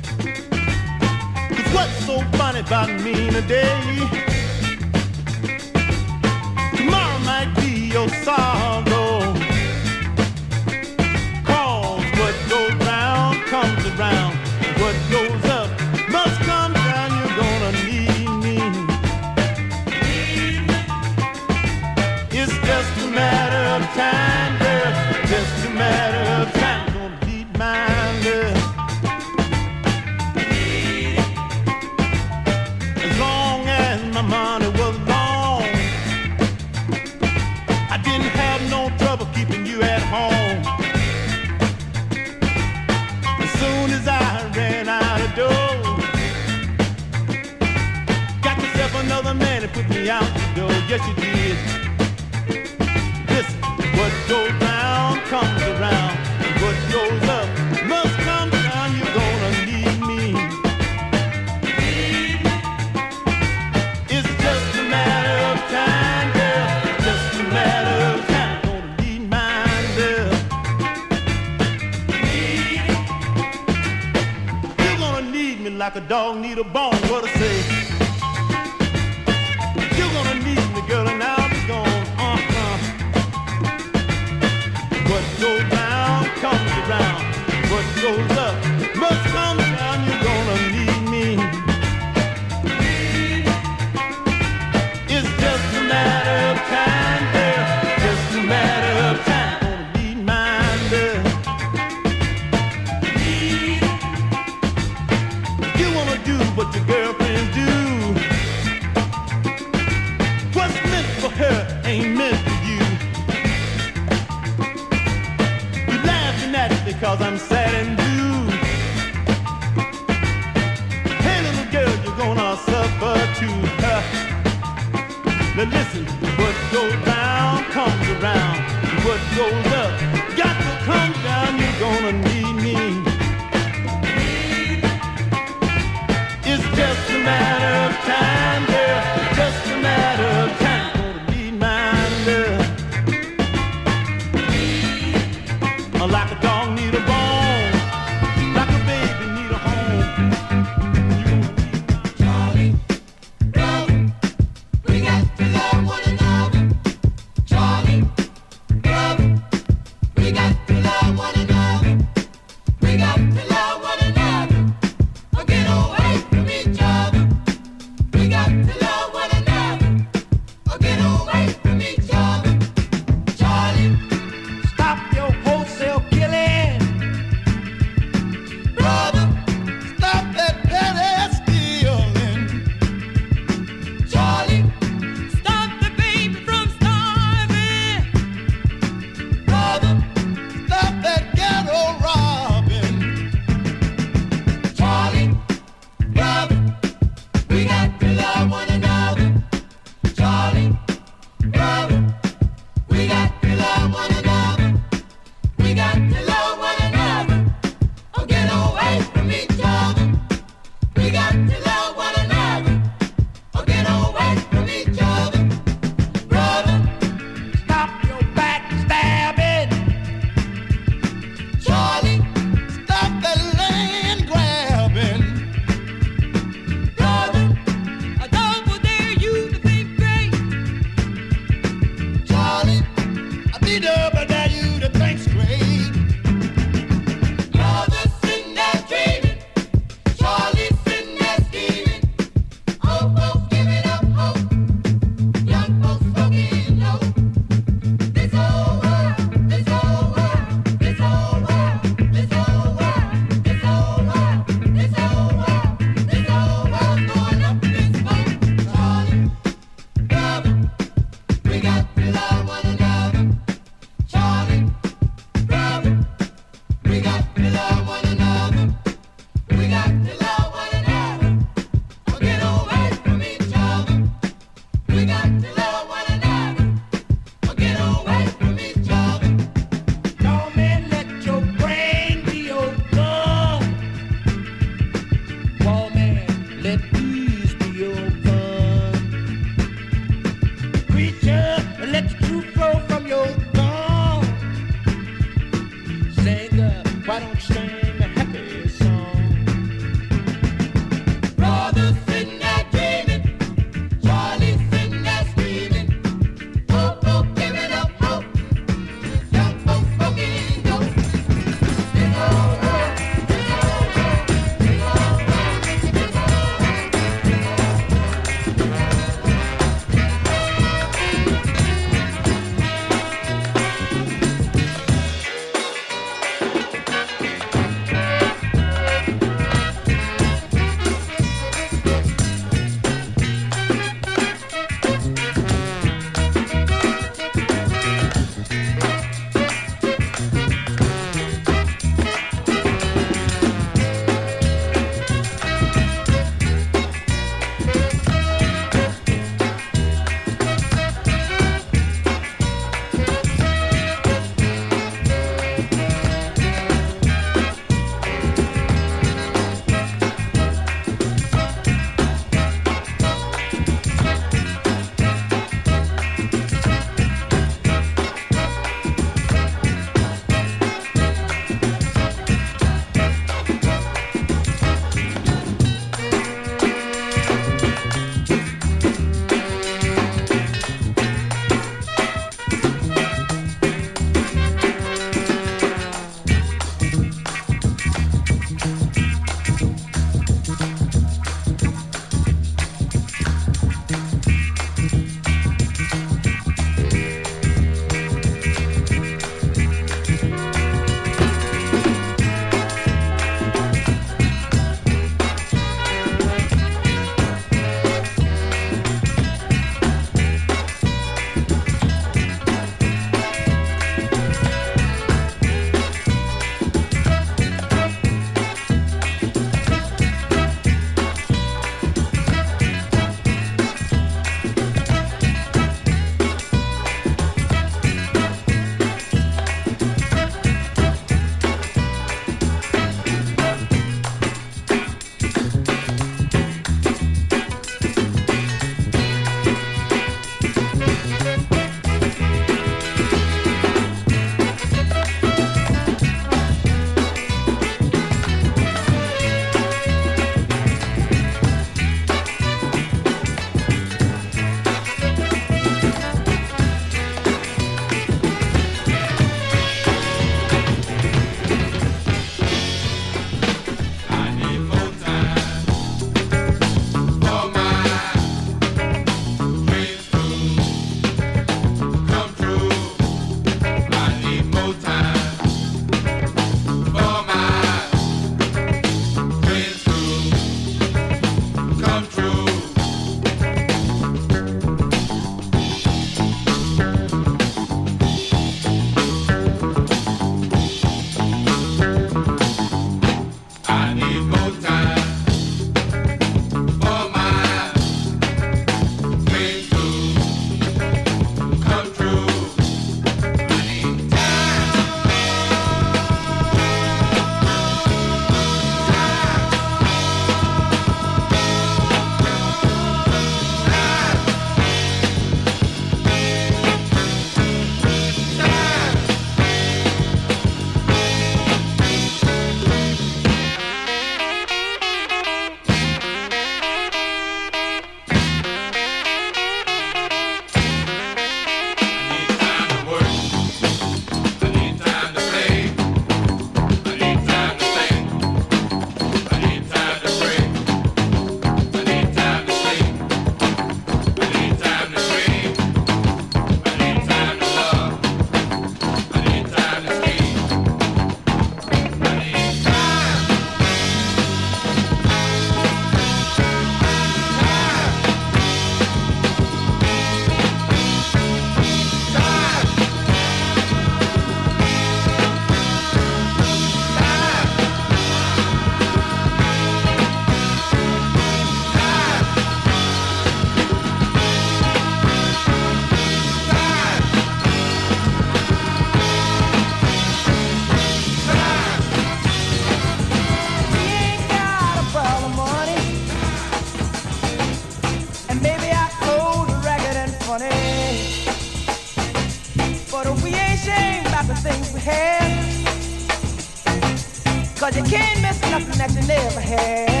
[597.75, 600.00] You can't miss nothing that you never had.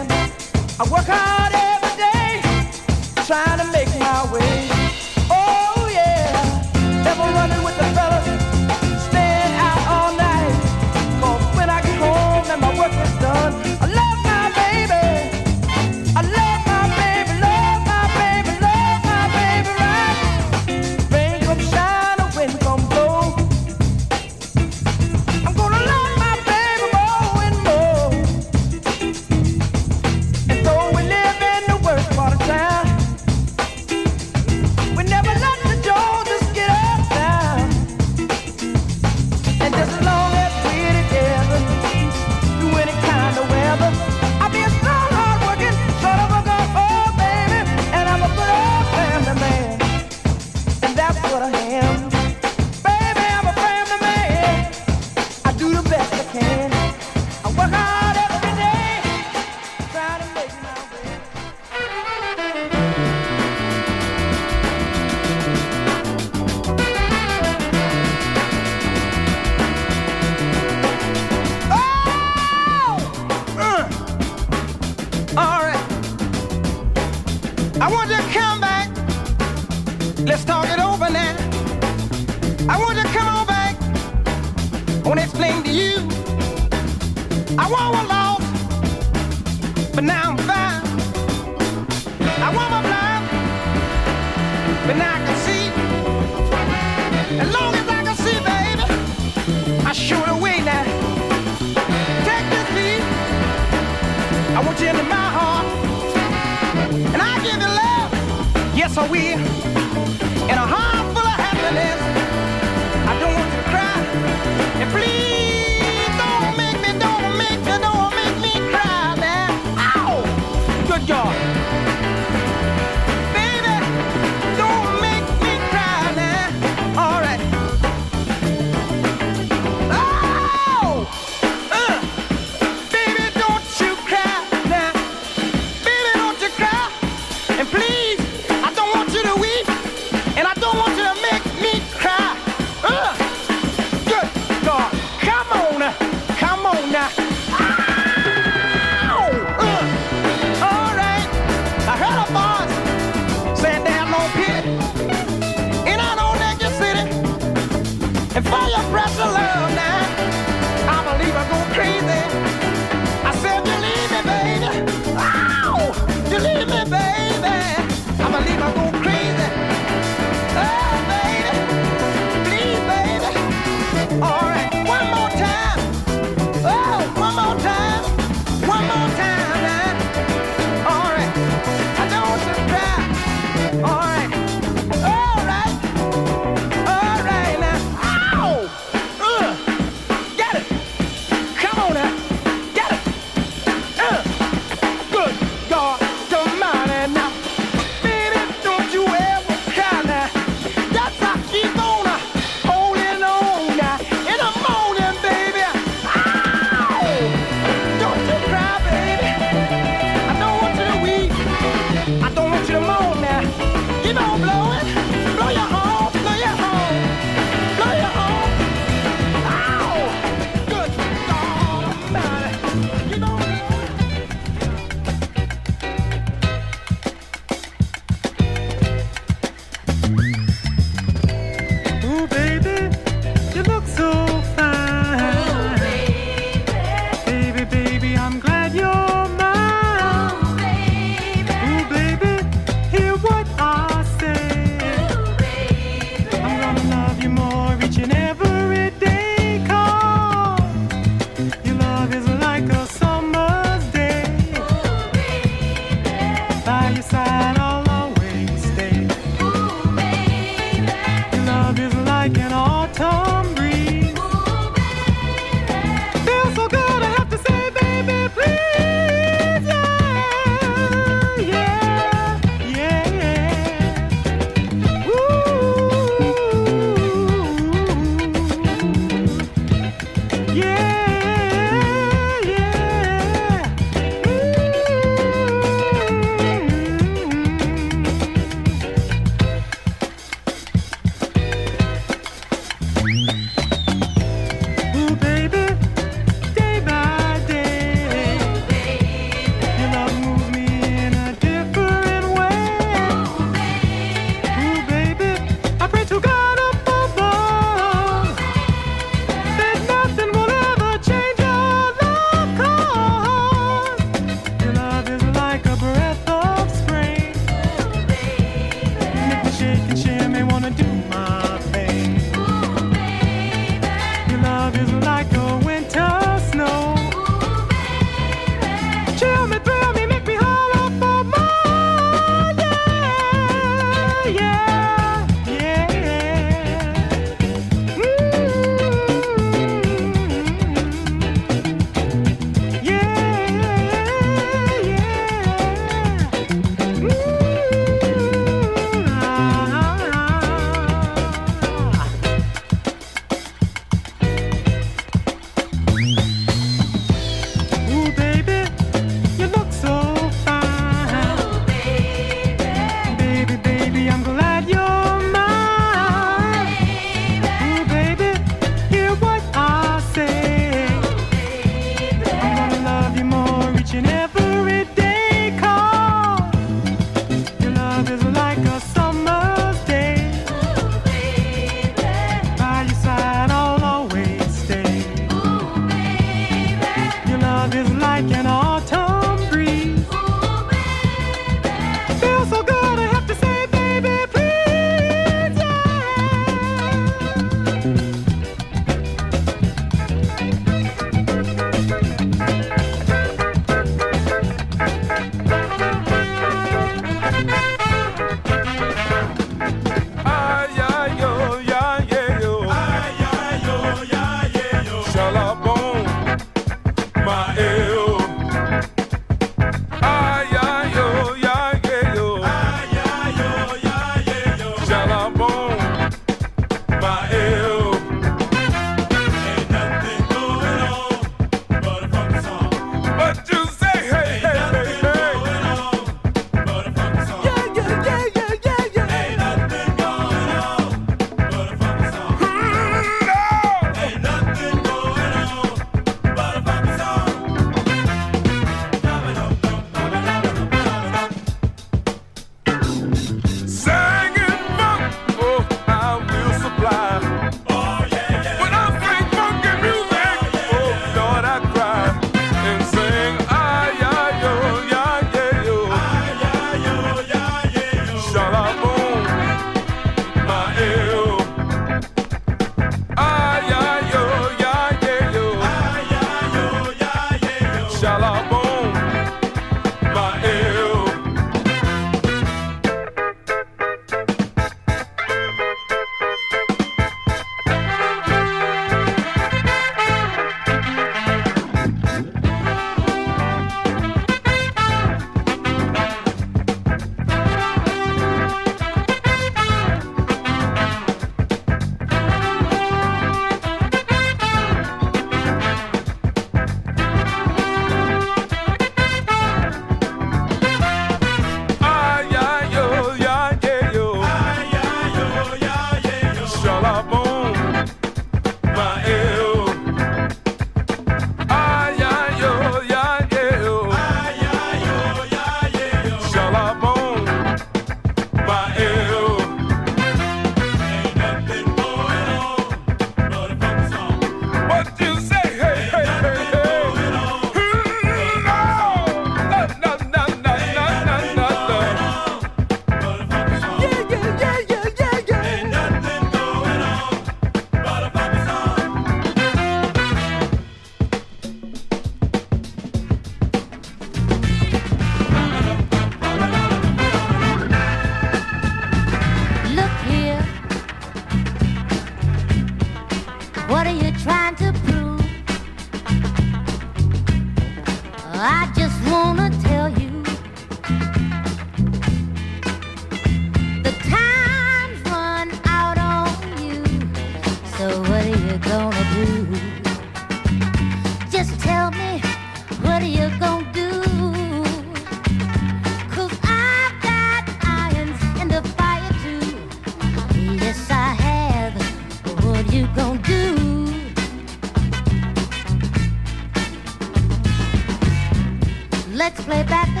[599.21, 600.00] Let's play back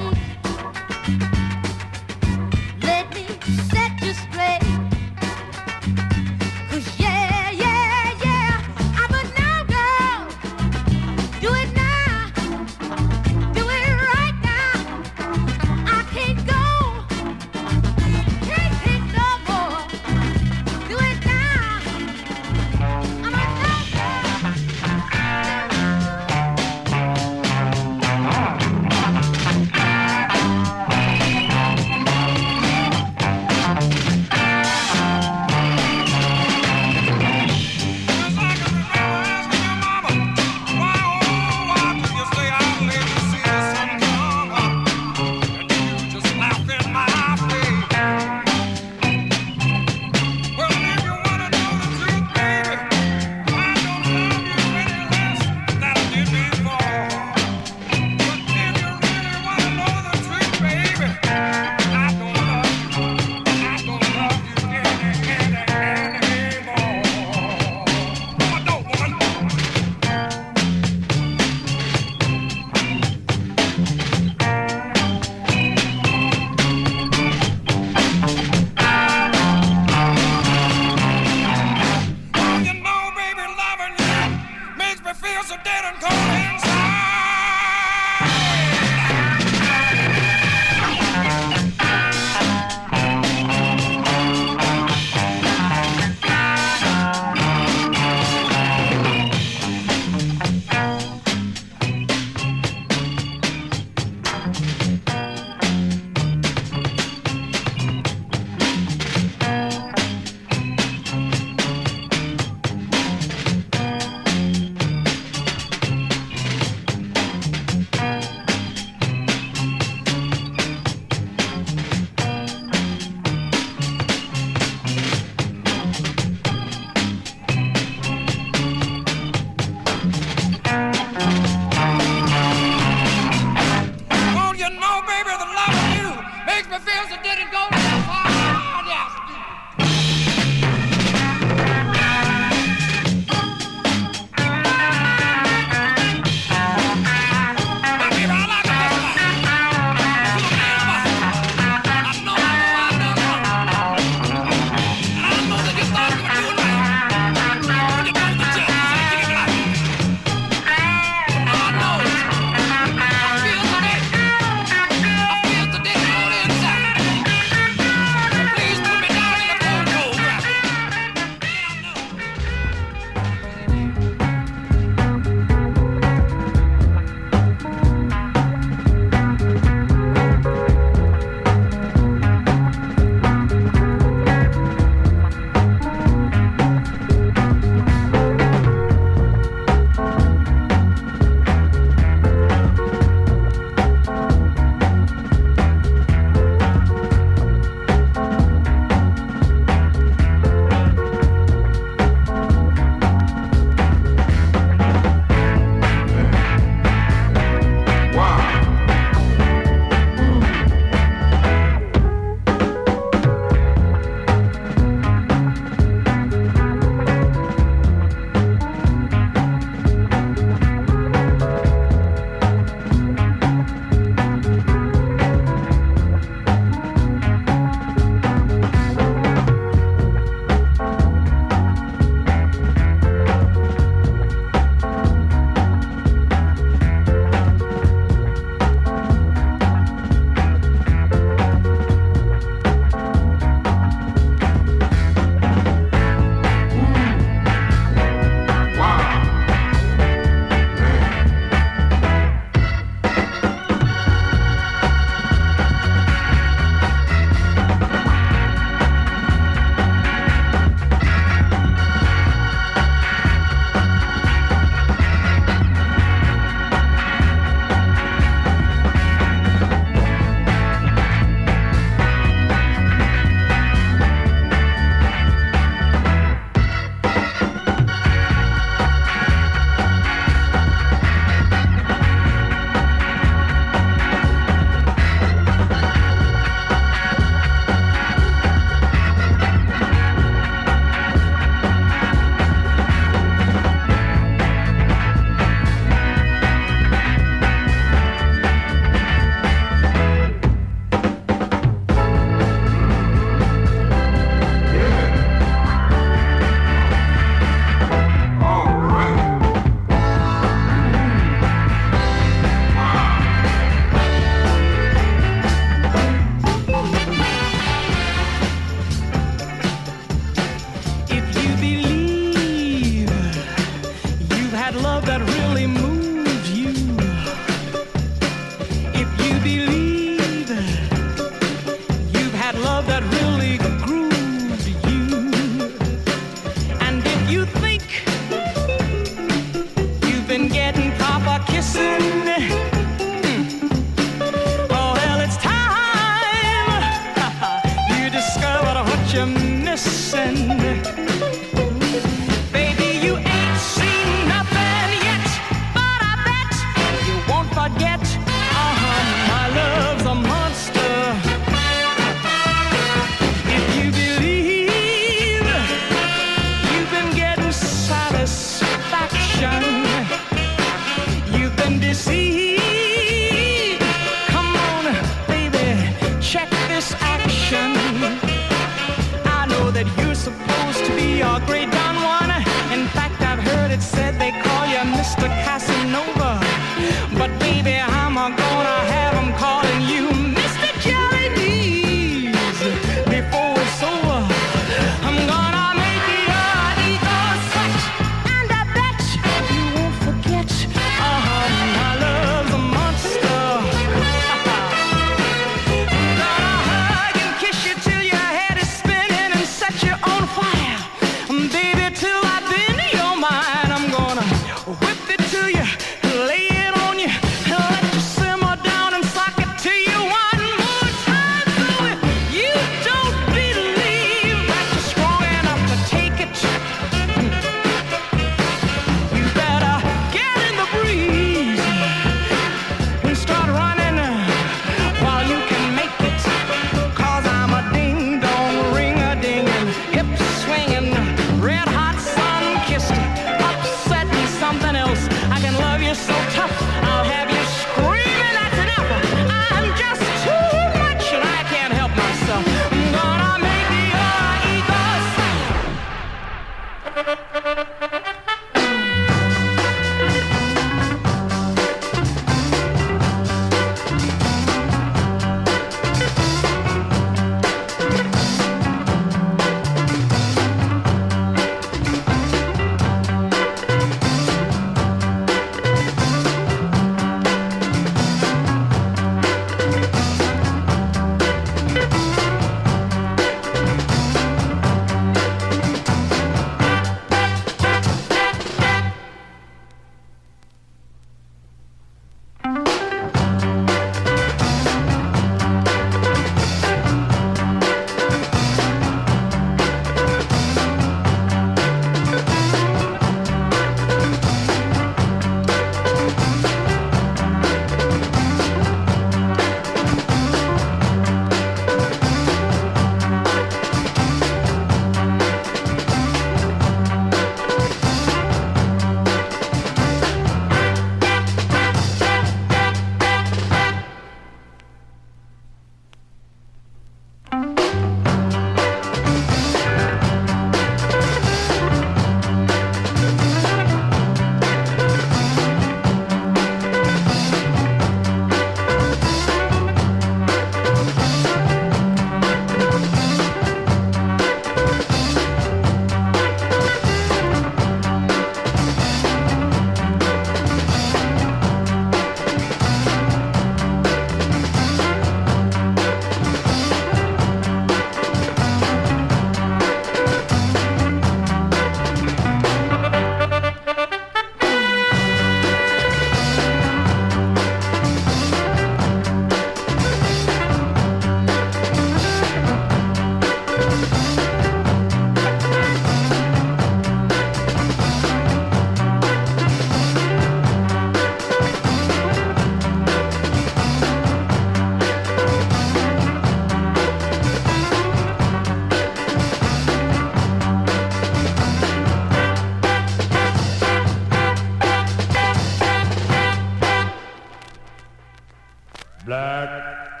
[599.05, 600.00] Black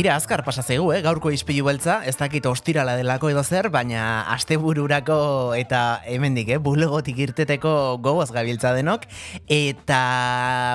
[0.00, 1.02] Tira azkar pasa zaigu, eh?
[1.04, 5.16] gaurko ispilu beltza, ez dakit ostirala delako edo zer, baina astebururako
[5.58, 6.56] eta hemendik, eh?
[6.56, 9.04] bulegotik irteteko gogoz gabiltza denok,
[9.44, 9.98] eta,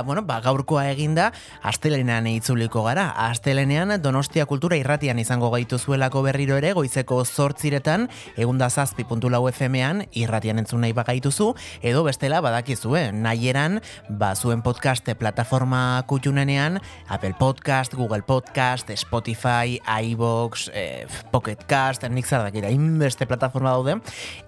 [0.05, 1.31] bueno, ba, gaurkoa eginda,
[1.63, 3.07] astelenean itzuliko gara.
[3.29, 9.47] Astelenean Donostia Kultura irratian izango gaitu zuelako berriro ere, goizeko zortziretan, egunda zazpi puntu lau
[9.47, 17.35] FM-ean, irratian entzun nahi bagaituzu, edo bestela badakizue, nahieran, ba, zuen podcast plataforma kutxunenean, Apple
[17.39, 23.95] Podcast, Google Podcast, Spotify, iVoox, eh, Pocket Cast, nik zer dakit, hainbeste plataforma daude,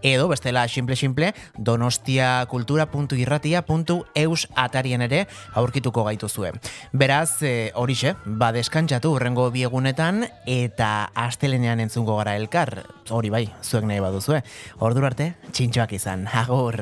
[0.02, 5.28] edo bestela simple-simple donostiakultura.irratia.eus atarien ere
[5.78, 6.52] aurkituko gaituzue.
[6.94, 13.86] Beraz, eh, horixe, ba deskantzatu urrengo biegunetan eta astelenean entzungo gara elkar, hori bai, zuek
[13.86, 14.42] nahi baduzue.
[14.80, 16.82] Ordu arte, txintxoak izan, agur!